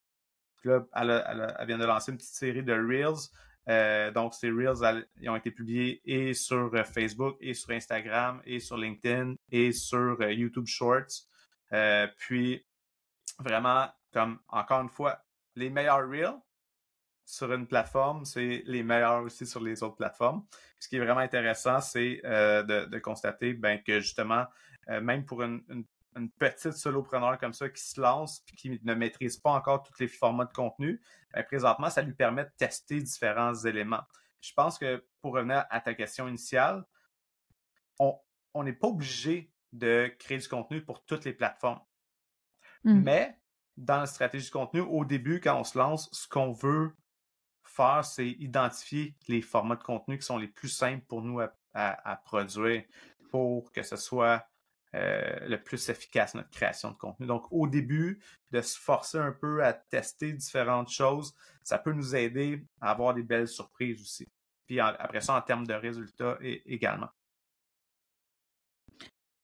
[0.63, 3.29] là, elle, vient de lancer une petite série de Reels.
[3.69, 8.59] Euh, donc, ces Reels ont été publiés et sur euh, Facebook, et sur Instagram, et
[8.59, 11.27] sur LinkedIn, et sur YouTube Shorts.
[12.17, 12.65] puis,
[13.39, 15.23] vraiment, comme encore une fois,
[15.55, 16.39] les meilleurs Reels
[17.31, 20.43] sur une plateforme, c'est les meilleurs aussi sur les autres plateformes.
[20.79, 24.45] Ce qui est vraiment intéressant, c'est euh, de, constater ben, que justement,
[24.89, 25.63] euh, même pour une,
[26.37, 30.07] petite solopreneur comme ça qui se lance et qui ne maîtrise pas encore tous les
[30.07, 31.01] formats de contenu,
[31.33, 34.03] ben, présentement, ça lui permet de tester différents éléments.
[34.41, 36.83] Je pense que pour revenir à ta question initiale,
[37.99, 41.79] on n'est pas obligé de créer du contenu pour toutes les plateformes.
[42.83, 43.01] Mmh.
[43.01, 43.39] Mais
[43.77, 46.95] dans la stratégie de contenu, au début, quand on se lance, ce qu'on veut
[47.63, 51.39] faire, c'est identifier les formats de contenu qui sont les plus simples pour nous
[51.73, 52.83] à, produire
[53.29, 54.45] pour que ce soit
[54.95, 57.25] euh, le plus efficace notre création de contenu.
[57.25, 58.21] Donc, au début,
[58.51, 61.33] de se forcer un peu à tester différentes choses,
[61.63, 64.29] ça peut nous aider à avoir des belles surprises aussi.
[64.65, 67.09] Puis après ça, en termes de résultats également.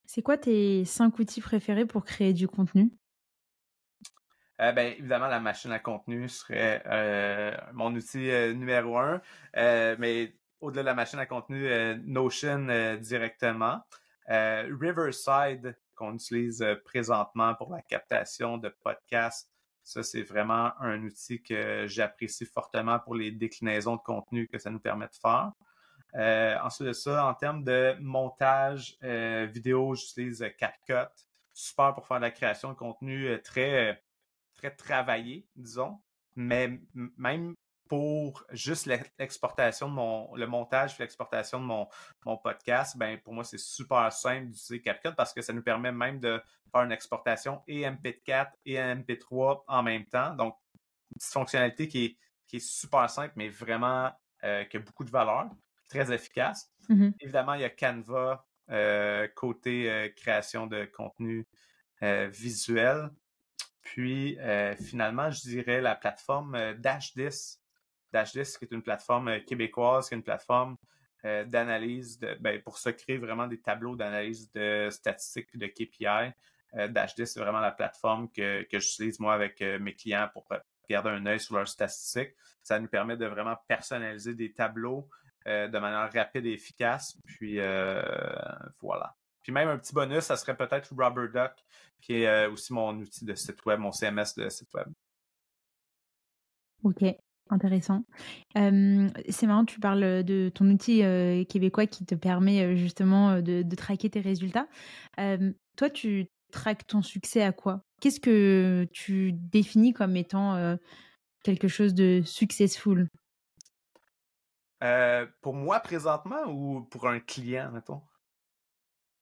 [0.06, 2.92] C'est quoi tes cinq outils préférés pour créer du contenu?
[4.60, 9.22] Euh, ben, évidemment, la machine à contenu serait euh, mon outil euh, numéro un.
[9.54, 11.70] mais au-delà de la machine à contenu,
[12.06, 13.82] Notion directement.
[14.28, 19.50] Riverside, qu'on utilise présentement pour la captation de podcasts.
[19.84, 24.70] Ça, c'est vraiment un outil que j'apprécie fortement pour les déclinaisons de contenu que ça
[24.70, 25.54] nous permet de faire.
[26.64, 31.10] ensuite de ça, en termes de montage vidéo, j'utilise CapCut.
[31.54, 34.04] Super pour faire la création de contenu très
[34.56, 36.02] très travaillé, disons.
[36.36, 37.56] Mais même
[37.88, 41.88] pour juste l'exportation de mon, le montage et l'exportation de mon,
[42.26, 45.92] mon podcast, ben pour moi, c'est super simple d'utiliser CapCut parce que ça nous permet
[45.92, 50.36] même de faire une exportation et MP4 et MP3 en même temps.
[50.36, 50.58] Donc,
[51.12, 52.18] une petite fonctionnalité qui est,
[52.48, 54.12] qui est super simple, mais vraiment
[54.44, 55.50] euh, qui a beaucoup de valeur,
[55.90, 56.72] très efficace.
[56.90, 61.48] Mmh Évidemment, il y a Canva euh, côté euh, création de contenu
[62.02, 63.10] visuel.
[63.82, 64.38] Puis
[64.80, 67.60] finalement, je dirais la plateforme euh, Dash10.
[68.14, 70.78] Dash10, qui est une plateforme euh, québécoise, qui est une plateforme
[71.24, 76.32] d'analyse ben, pour se créer vraiment des tableaux d'analyse de statistiques et de KPI.
[76.74, 80.48] Dash10, c'est vraiment la plateforme que, que j'utilise moi avec mes clients pour
[80.88, 82.34] garder un œil sur leurs statistiques.
[82.62, 85.10] Ça nous permet de vraiment personnaliser des tableaux
[85.46, 87.18] de manière rapide et efficace.
[87.26, 87.60] Puis
[88.80, 89.14] voilà.
[89.48, 91.54] Puis même un petit bonus, ça serait peut-être Rubber Duck,
[92.02, 94.88] qui est euh, aussi mon outil de site web, mon CMS de site web.
[96.84, 97.02] Ok,
[97.52, 98.04] intéressant.
[98.56, 103.76] c'est marrant, tu parles de ton outil euh, québécois qui te permet euh, justement de,
[103.76, 104.68] traquer tes résultats.
[105.76, 107.82] toi, tu traques ton succès à quoi?
[108.02, 110.78] Qu'est-ce que tu définis comme étant
[111.44, 113.08] quelque chose de successful?
[115.42, 118.02] Pour moi présentement ou pour un client, mettons?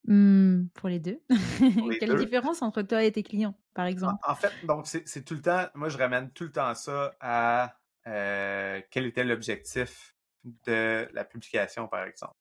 [0.08, 1.20] Mmh, pour les deux.
[2.00, 4.16] Quelle différence entre toi et tes clients, par exemple?
[4.28, 7.76] En, fait, donc c'est tout le temps, moi je ramène tout le temps ça à
[8.08, 12.36] euh, quel était l'objectif de la publication, par exemple?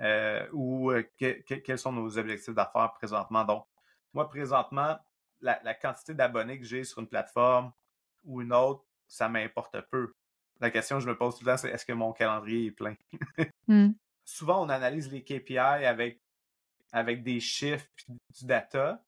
[0.00, 3.44] Euh, ou euh, quels sont nos objectifs d'affaires présentement?
[3.44, 3.66] Donc,
[4.14, 4.98] moi, présentement,
[5.40, 7.72] la, quantité d'abonnés que j'ai sur une plateforme
[8.24, 10.14] ou une autre, ça m'importe peu.
[10.60, 12.72] La question que je me pose tout le temps, c'est est-ce que mon calendrier est
[12.72, 12.94] plein?
[13.68, 13.92] Mmh.
[14.24, 16.20] Souvent, on analyse les KPI avec
[16.92, 19.02] avec des chiffres et du data.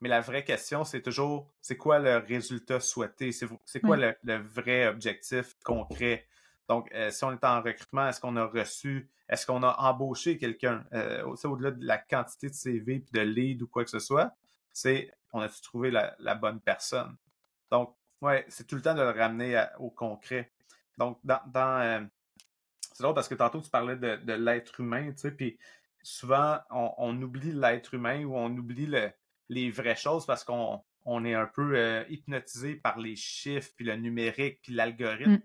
[0.00, 3.32] Mais la vraie question, c'est toujours, c'est quoi le résultat souhaité?
[3.32, 6.26] C'est quoi le, vrai objectif concret?
[6.68, 10.38] Donc, euh, si on est en recrutement, est-ce qu'on a reçu, est-ce qu'on a embauché
[10.38, 10.84] quelqu'un?
[10.92, 14.34] Euh, au-delà de la quantité de CV et de lead ou quoi que ce soit,
[14.72, 17.16] c'est on a-tu trouvé la, bonne personne?
[17.70, 20.50] Donc, ouais, c'est tout le temps de le ramener au concret.
[20.96, 22.00] Donc, dans, euh,
[22.92, 25.58] c'est drôle parce que tantôt tu parlais de, de l'être humain, tu sais, puis
[26.02, 28.86] souvent, on, oublie l'être humain ou on oublie
[29.50, 33.96] les vraies choses parce qu'on est un peu euh, hypnotisé par les chiffres, puis le
[33.96, 35.32] numérique, puis l'algorithme.
[35.32, 35.42] Mm.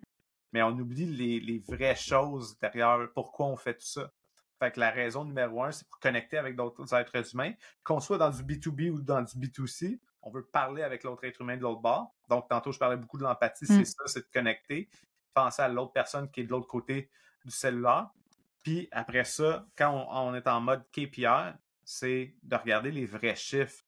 [0.53, 4.11] Mais on oublie les, vraies choses derrière pourquoi on fait tout ça.
[4.59, 7.51] Fait que la raison numéro un, c'est pour connecter avec d'autres êtres humains.
[7.83, 11.41] Qu'on soit dans du B2B ou dans du B2C, on veut parler avec l'autre être
[11.41, 12.15] humain de l'autre bord.
[12.29, 13.85] Donc, tantôt, je parlais beaucoup de l'empathie, c'est mm.
[13.85, 14.87] ça, c'est de connecter,
[15.33, 17.09] penser à l'autre personne qui est de l'autre côté
[17.43, 18.09] du cellulaire.
[18.63, 21.53] Puis après ça, quand on, est en mode KPI,
[21.83, 23.84] c'est de regarder les vrais chiffres.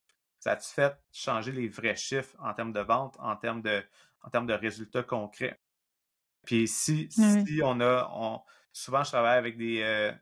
[0.47, 3.83] Ça a-tu fait changer les vrais chiffres en termes de vente, en termes de,
[4.21, 5.59] en termes de résultats concrets?
[6.45, 8.39] Puis si, si on a, on,
[8.71, 10.13] souvent je travaille avec des, euh,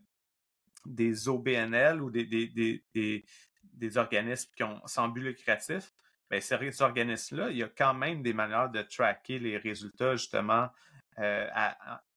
[0.87, 5.93] des OBNL ou des, des, organismes qui ont sans but lucratif,
[6.31, 10.69] bien, ces organismes-là, il y a quand même des manières de tracker les résultats justement
[11.19, 11.47] euh,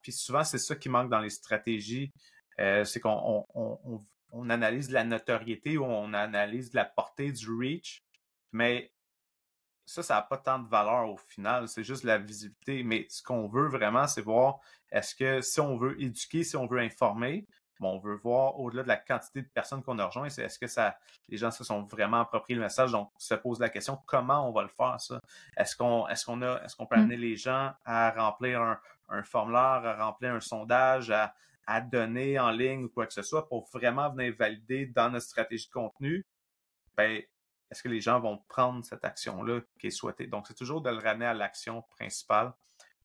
[0.00, 2.11] puis souvent, c'est ça qui manque dans les stratégies.
[2.59, 4.04] Euh, c'est qu'on on,
[4.51, 8.05] analyse la notoriété ou on analyse la portée du reach,
[8.53, 8.93] mais
[9.89, 12.83] ça, ça n'a pas tant de valeur au final, c'est juste la visibilité.
[12.83, 14.59] Mais ce qu'on veut vraiment, c'est voir
[14.91, 17.47] est-ce que si on veut éduquer, si on veut informer,
[17.81, 20.59] bon, on veut voir au-delà de la quantité de personnes qu'on a rejoint, c'est est-ce
[20.59, 20.99] que ça,
[21.29, 22.93] les gens se sont vraiment appropriés le message.
[22.93, 25.20] Donc, on se pose la question comment on va le faire ça?
[25.57, 27.01] Est-ce qu'on, est-ce qu'on a, est-ce qu'on peut mm.
[27.01, 31.35] amener les gens à remplir un, un formulaire, à remplir un sondage, à,
[31.68, 35.26] à donner en ligne ou quoi que ce soit pour vraiment venir valider dans notre
[35.26, 36.26] stratégie de contenu,
[36.96, 37.22] ben,
[37.70, 40.26] est-ce que les gens vont prendre cette action-là qui est souhaitée?
[40.26, 42.54] Donc, c'est toujours de le ramener à l'action principale.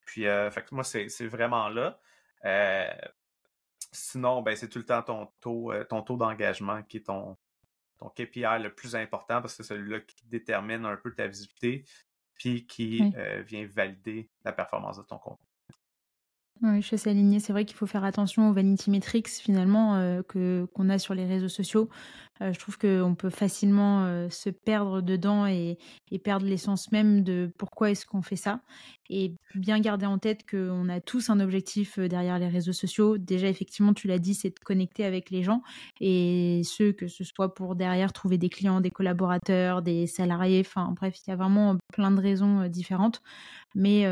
[0.06, 2.00] Puis, euh, fait que moi, c'est vraiment là.
[2.46, 2.88] Euh,
[3.92, 7.36] sinon, ben, c'est tout le temps ton taux, euh, ton taux d'engagement qui est ton,
[8.00, 11.84] ton KPI le plus important parce que c'est celui-là qui détermine un peu ta visibilité
[12.36, 13.14] puis qui
[13.46, 15.53] vient valider la performance de ton contenu.
[16.66, 17.42] Oui, je suis assez alignée.
[17.42, 21.14] C'est vrai qu'il faut faire attention aux vanity metrics finalement euh, que qu'on a sur
[21.14, 21.90] les réseaux sociaux.
[22.42, 25.78] Euh, je trouve qu'on peut facilement euh, se perdre dedans et,
[26.10, 28.62] et perdre l'essence même de pourquoi est-ce qu'on fait ça.
[29.10, 33.18] Et bien garder en tête qu'on a tous un objectif derrière les réseaux sociaux.
[33.18, 35.64] Déjà, effectivement, tu l'as dit, c'est de connecter avec les gens
[36.00, 40.62] et ceux que ce soit pour derrière trouver des clients, des collaborateurs, des salariés.
[40.66, 43.22] Enfin, bref, il y a vraiment plein de raisons différentes.
[43.76, 44.06] Mais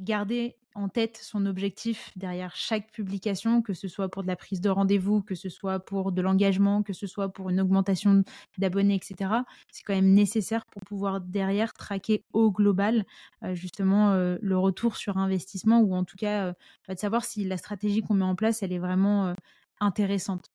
[0.00, 4.60] garder en tête son objectif derrière chaque publication, que ce soit pour de la prise
[4.60, 8.24] de rendez-vous, que ce soit pour de l'engagement, que ce soit pour une augmentation
[8.58, 9.30] d'abonnés, etc.
[9.70, 13.04] C'est quand même nécessaire pour pouvoir derrière traquer au global
[13.42, 16.52] euh, justement euh, le retour sur investissement ou en tout cas euh,
[16.88, 19.34] de savoir si la stratégie qu'on met en place, elle est vraiment
[19.80, 20.50] intéressante.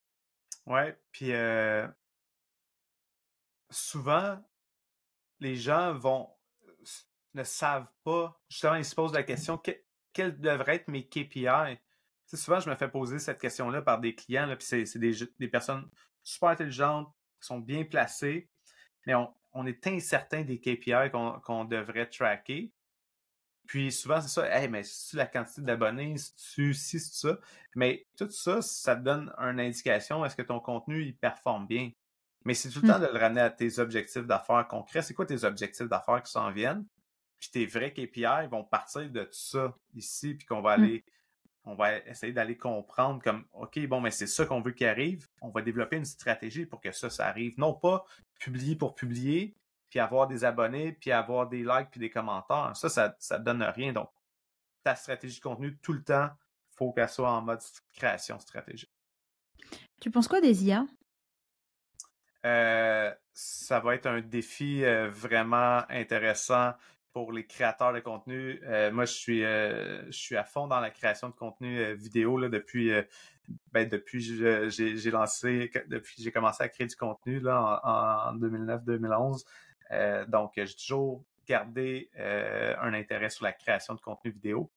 [0.66, 1.32] Ouais, puis
[3.70, 4.38] souvent,
[5.40, 6.30] les gens vont
[7.36, 9.58] ne savent pas, justement, ils se posent la question
[10.14, 11.78] quels devraient être mes KPI?
[12.38, 15.90] souvent, je me fais poser cette question-là par des clients, là, puis c'est des, personnes
[16.24, 17.08] super intelligentes,
[17.42, 18.50] qui sont bien placées,
[19.08, 21.10] mais on, est incertain des KPI
[21.44, 22.72] qu'on devrait tracker.
[23.66, 27.40] Puis souvent, c'est ça, hey, mais c'est la quantité d'abonnés, c'est si, c'est ça?
[27.76, 31.92] Mais tout ça, ça te donne une indication, est-ce que ton contenu, il performe bien?
[32.46, 33.02] Mais c'est tout le temps mmh.
[33.02, 35.02] de le ramener à tes objectifs d'affaires concrets.
[35.02, 36.86] C'est quoi tes objectifs d'affaires qui s'en viennent?
[37.40, 40.82] Puis tes vrais KPI vont partir de tout ça ici, puis qu'on va mmh.
[40.82, 41.06] aller,
[41.64, 45.28] on va essayer d'aller comprendre comme, OK, bon, mais c'est ça qu'on veut qu'il arrive.
[45.42, 47.54] On va développer une stratégie pour que ça, ça arrive.
[47.58, 48.06] Non pas
[48.40, 49.56] publier pour publier,
[49.90, 52.72] puis avoir des abonnés, puis avoir des likes, puis des commentaires.
[52.76, 53.94] Ça, ça, ça donne rien.
[53.94, 54.10] Donc,
[54.84, 56.30] ta stratégie de contenu, tout le temps,
[56.72, 57.62] il faut qu'elle soit en mode
[57.94, 58.92] création stratégique.
[60.00, 60.86] Tu penses quoi des IA?
[62.46, 66.74] Euh, ça va être un défi euh, vraiment intéressant
[67.14, 68.62] pour les créateurs de contenu.
[68.66, 71.96] Euh, moi, je suis, euh, je suis à fond dans la création de contenu euh,
[71.96, 72.92] vidéo là, depuis,
[73.72, 79.44] ben, depuis j'ai lancé, depuis j'ai commencé à créer du contenu là, en, 2009-2011.
[80.28, 84.70] donc, j'ai toujours gardé un intérêt sur la création de contenu vidéo.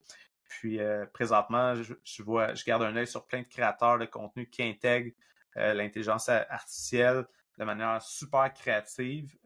[0.49, 0.81] Puis
[1.13, 5.13] présentement, je, vois, je garde un œil sur plein de créateurs de contenu qui intègrent
[5.55, 7.27] l'intelligence artificielle
[7.59, 9.37] de manière super créative.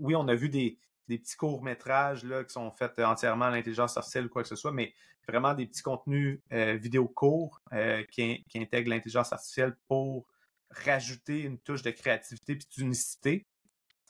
[0.00, 0.78] oui, on a vu des,
[1.08, 4.56] des petits courts-métrages là, qui sont faits entièrement à l'intelligence artificielle ou quoi que ce
[4.56, 4.94] soit, mais
[5.26, 10.26] vraiment des petits contenus euh, vidéo courts euh, qui, intègrent l'intelligence artificielle pour
[10.70, 13.46] rajouter une touche de créativité et d'unicité.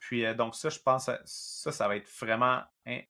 [0.01, 2.63] Puis euh, donc ça, je pense ça, ça va être vraiment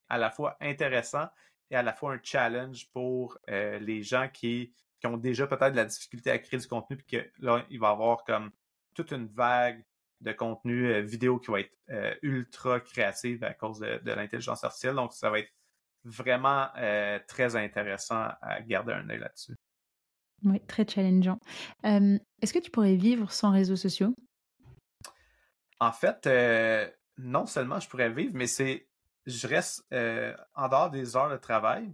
[0.09, 1.27] à la fois intéressant
[1.71, 5.77] et à la fois un challenge pour les gens qui, qui ont déjà peut-être de
[5.77, 8.51] la difficulté à créer du contenu, puis que là, il va y avoir comme
[8.93, 9.83] toute une vague
[10.23, 14.95] de contenu euh, vidéo qui va être euh, ultra créative à cause de, l'intelligence artificielle.
[14.95, 15.51] Donc, ça va être
[16.05, 19.55] vraiment euh, très intéressant à garder un œil là-dessus.
[20.43, 21.39] Oui, très challengeant.
[21.83, 24.13] Est-ce que tu pourrais vivre sans réseaux sociaux?
[25.79, 26.27] En fait,
[27.17, 28.89] non seulement je pourrais vivre, mais c'est
[29.25, 31.93] je reste en dehors des heures de travail.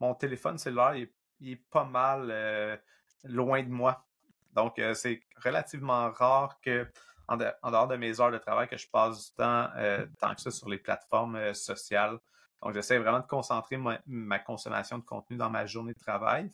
[0.00, 0.96] Mon téléphone cellulaire
[1.40, 2.78] il est pas mal
[3.24, 4.06] loin de moi.
[4.52, 6.86] Donc, c'est relativement rare que
[7.28, 10.40] en, dehors de mes heures de travail que je passe du temps euh, tant que
[10.40, 12.18] ça sur les plateformes euh, sociales.
[12.62, 16.50] Donc, j'essaie vraiment de concentrer ma, consommation de contenu dans ma journée de travail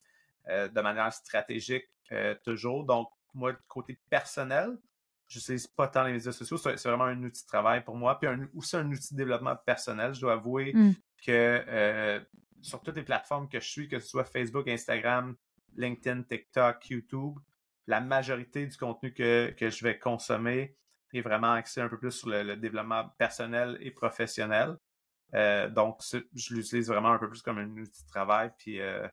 [0.49, 1.89] euh, de manière stratégique
[2.45, 2.85] toujours.
[2.85, 4.77] Donc, moi, côté personnel,
[5.27, 6.59] je n'utilise pas tant les médias sociaux.
[6.59, 8.19] C'est vraiment un outil de travail pour moi.
[8.21, 10.13] Puis aussi un outil de développement personnel.
[10.13, 10.93] Je dois avouer mmh.
[11.27, 12.21] que
[12.61, 15.35] sur toutes les plateformes que je suis, que ce soit Facebook, Instagram,
[15.77, 17.39] LinkedIn, TikTok, YouTube,
[17.87, 20.77] la majorité du contenu que, je vais consommer
[21.13, 24.77] est vraiment axé un peu plus sur le, développement personnel et professionnel.
[25.35, 26.01] Euh, donc,
[26.35, 28.51] je l'utilise vraiment un peu plus comme un outil de travail.
[28.59, 29.07] Puis, euh,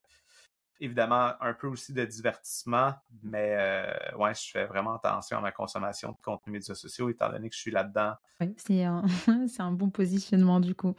[0.79, 5.51] évidemment un peu aussi de divertissement, mais euh, ouais, je fais vraiment attention à ma
[5.51, 8.15] consommation de contenu médias sociaux étant donné que je suis là-dedans.
[8.39, 9.03] Oui, c'est un,
[9.59, 10.95] un, bon positionnement du coup.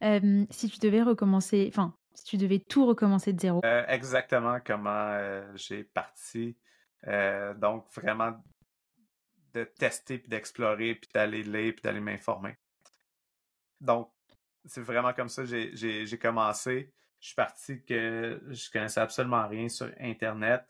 [0.00, 3.60] si tu devais recommencer, enfin, si tu devais tout recommencer de zéro.
[3.62, 6.56] Euh, exactement comment j'ai parti.
[7.06, 8.42] Donc vraiment
[9.54, 12.56] de tester puis d'explorer puis d'aller lire puis d'aller m'informer.
[13.80, 14.10] Donc
[14.64, 19.68] c'est vraiment comme ça que j'ai commencé je suis parti que je connaissais absolument rien
[19.68, 20.64] sur Internet.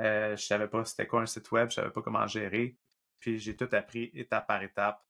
[0.00, 2.76] Euh, je savais pas c'était quoi un site web, je savais pas comment gérer.
[3.20, 5.02] Puis j'ai tout appris étape par étape.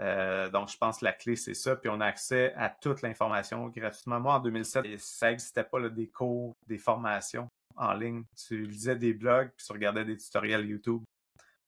[0.00, 1.76] Euh, donc, je pense que la clé, c'est ça.
[1.76, 4.20] Puis on a accès à toute l'information gratuitement.
[4.20, 8.24] Moi, en 2007, ça n'existait pas des cours, des formations en ligne.
[8.36, 11.02] Tu lisais des blogs, puis tu regardais des tutoriels YouTube.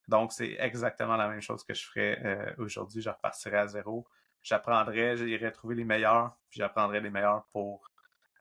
[0.08, 3.02] Donc, c'est exactement la même chose que je ferais euh, aujourd'hui.
[3.02, 4.06] Je repartirais à zéro.
[4.42, 7.90] J'apprendrais, j'irais trouver les meilleurs, puis j'apprendrais les meilleurs pour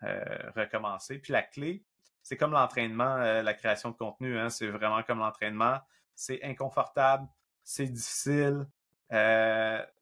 [0.04, 1.18] euh, recommencer.
[1.18, 1.84] Puis la clé,
[2.22, 5.80] c'est comme l'entraînement, euh, la création de contenu, hein, c'est vraiment comme l'entraînement.
[6.14, 7.28] C'est inconfortable,
[7.64, 8.68] c'est difficile.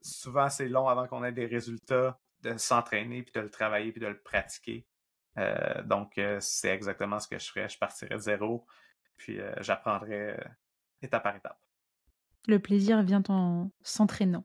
[0.01, 4.01] Souvent, c'est long avant qu'on ait des résultats de s'entraîner, puis de le travailler, puis
[4.01, 4.85] de le pratiquer.
[5.85, 7.69] Donc, c'est exactement ce que je ferais.
[7.69, 8.65] Je partirais de zéro,
[9.17, 10.37] puis j'apprendrais
[11.01, 11.59] étape par étape
[12.47, 14.43] le plaisir vient en s'entraînant.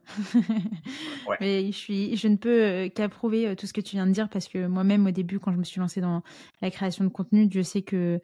[1.41, 4.11] Mais je, suis, je ne peux euh, qu'approuver euh, tout ce que tu viens de
[4.11, 6.23] dire parce que moi-même, au début, quand je me suis lancée dans
[6.61, 8.21] la création de contenu, je sais que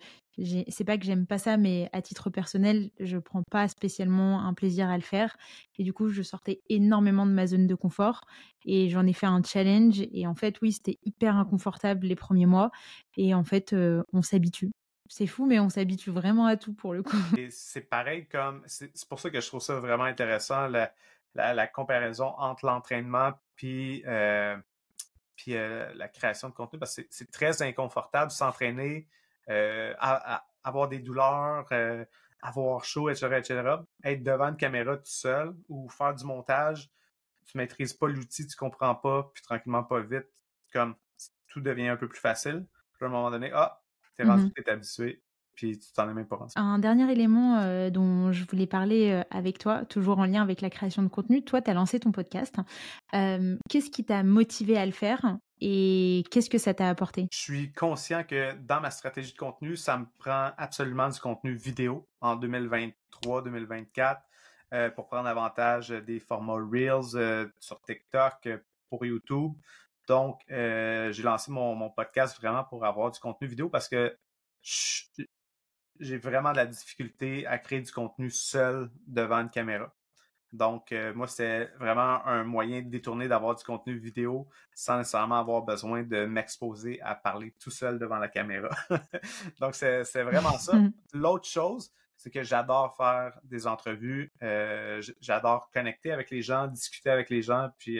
[0.68, 4.54] c'est pas que j'aime pas ça, mais à titre personnel, je prends pas spécialement un
[4.54, 5.38] plaisir à le faire.
[5.78, 8.26] Et du coup, je sortais énormément de ma zone de confort
[8.66, 10.02] et j'en ai fait un challenge.
[10.12, 12.72] Et en fait, oui, c'était hyper inconfortable les premiers mois.
[13.18, 14.72] Et en fait, euh, on s'habitue.
[15.08, 17.16] C'est fou, mais on s'habitue vraiment à tout pour le coup.
[17.50, 18.64] c'est pareil comme.
[18.66, 24.58] C'est pour ça que je trouve ça vraiment intéressant, la, comparaison entre l'entraînement puis, euh,
[25.36, 29.08] puis euh, la création de contenu, parce que c'est très inconfortable s'entraîner,
[29.50, 29.94] euh,
[30.64, 31.68] avoir des douleurs,
[32.42, 33.76] avoir chaud, etc., etc.
[34.04, 36.90] Être devant une caméra tout seul ou faire du montage,
[37.46, 40.28] tu maîtrises pas l'outil, tu comprends pas, puis tranquillement, pas vite,
[40.74, 40.96] comme
[41.48, 42.66] tout devient un peu plus facile.
[43.02, 43.85] À un moment donné, ah,
[44.18, 45.22] T'es rendu mmh habitué,
[45.56, 46.54] puis tu t'en es même pas rendu.
[46.56, 50.62] Un dernier élément euh, dont je voulais parler euh, avec toi, toujours en lien avec
[50.62, 51.44] la création de contenu.
[51.44, 52.56] Toi, tu as lancé ton podcast.
[53.12, 57.28] qu'est-ce qui t'a motivé à le faire et qu'est-ce que ça t'a apporté?
[57.32, 61.54] Je suis conscient que dans ma stratégie de contenu, ça me prend absolument du contenu
[61.54, 64.18] vidéo en 2023-2024
[64.74, 68.50] euh, pour prendre avantage des formats Reels sur TikTok,
[68.90, 69.54] pour YouTube.
[70.08, 74.18] Donc, euh, j'ai lancé mon, podcast vraiment pour avoir du contenu vidéo parce que
[76.00, 79.94] j'ai vraiment de la difficulté à créer du contenu seul devant une caméra.
[80.54, 85.40] Donc, euh, moi, c'est vraiment un moyen de détourner d'avoir du contenu vidéo sans nécessairement
[85.40, 88.70] avoir besoin de m'exposer à parler tout seul devant la caméra.
[89.60, 90.74] Donc, c'est vraiment ça.
[91.14, 97.10] L'autre chose, c'est que j'adore faire des entrevues, euh, j'adore connecter avec les gens, discuter
[97.10, 98.00] avec les gens, puis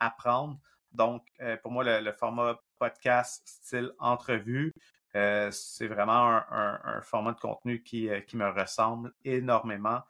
[0.00, 0.58] apprendre.
[0.94, 4.72] Donc, euh, pour moi, le, format podcast style entrevue,
[5.14, 10.02] euh, c'est vraiment un, format de contenu qui, euh, qui me ressemble énormément.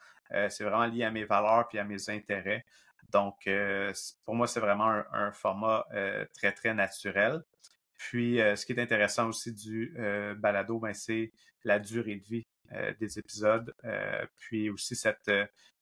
[0.49, 2.65] c'est vraiment lié à mes valeurs puis à mes intérêts.
[3.11, 3.47] Donc,
[4.25, 5.87] pour moi, c'est vraiment un, format
[6.35, 7.43] très, très naturel.
[7.99, 9.95] Puis, ce qui est intéressant aussi du
[10.39, 11.33] balado, ben, c'est
[11.65, 12.47] la durée de vie
[12.99, 13.75] des épisodes,
[14.39, 15.31] puis aussi cette,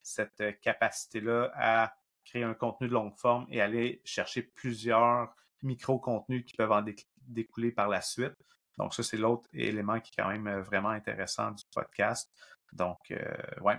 [0.02, 1.94] cette capacité-là à
[2.30, 6.84] créer un contenu de longue forme et aller chercher plusieurs micro-contenus qui peuvent en
[7.26, 8.34] découler par la suite.
[8.78, 12.30] Donc, ça, c'est l'autre élément qui est quand même euh, vraiment intéressant du podcast.
[12.72, 13.16] Donc, euh,
[13.62, 13.76] ouais,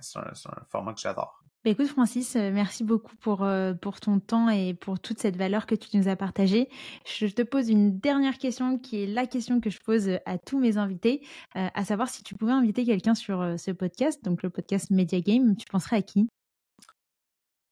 [0.00, 0.32] c'est un,
[0.70, 1.42] format que j'adore.
[1.64, 3.46] Bah, écoute Francis, euh, merci beaucoup pour,
[3.82, 6.70] pour ton temps et pour toute cette valeur que tu nous as partagée.
[7.04, 10.60] Je te pose une dernière question qui est la question que je pose à tous
[10.60, 14.90] mes invités, à savoir si tu pouvais inviter quelqu'un sur ce podcast, donc le podcast
[14.90, 16.28] Media Game, tu penserais à qui?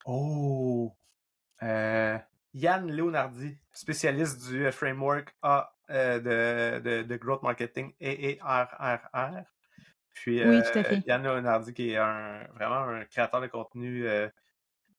[0.07, 0.93] Oh!
[1.63, 2.17] Euh,
[2.55, 9.43] Yann Leonardi, spécialiste du euh, framework A euh, de, de, Growth Marketing AARRR.
[10.15, 11.03] Puis oui, tout à fait.
[11.07, 14.07] Yann Leonardi, qui est un, vraiment un créateur de contenu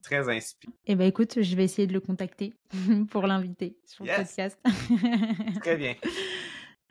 [0.04, 0.74] très inspirant.
[0.86, 2.54] Eh bien, écoute, je vais essayer de le contacter
[3.10, 4.60] pour l'inviter sur le podcast.
[5.62, 5.96] très bien.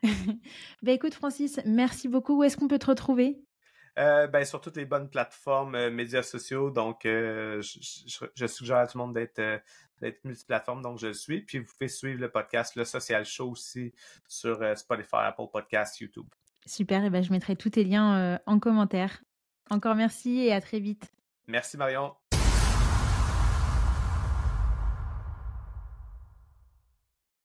[0.82, 2.38] ben, écoute, Francis, merci beaucoup.
[2.38, 3.38] Où est-ce qu'on peut te retrouver?
[3.98, 6.70] Euh, ben, sur toutes les bonnes plateformes euh, médias sociaux.
[6.70, 9.40] Donc, euh, je, suggère à tout le monde d'être
[10.02, 11.40] d'être multiplateforme, donc je le suis.
[11.40, 13.94] Puis vous pouvez suivre le podcast Le Social Show aussi
[14.28, 16.26] sur Spotify, Apple Podcasts, YouTube.
[16.66, 19.22] Super, et ben je mettrai tous tes liens en commentaire.
[19.70, 21.10] Encore merci et à très vite.
[21.46, 22.14] Merci Marion.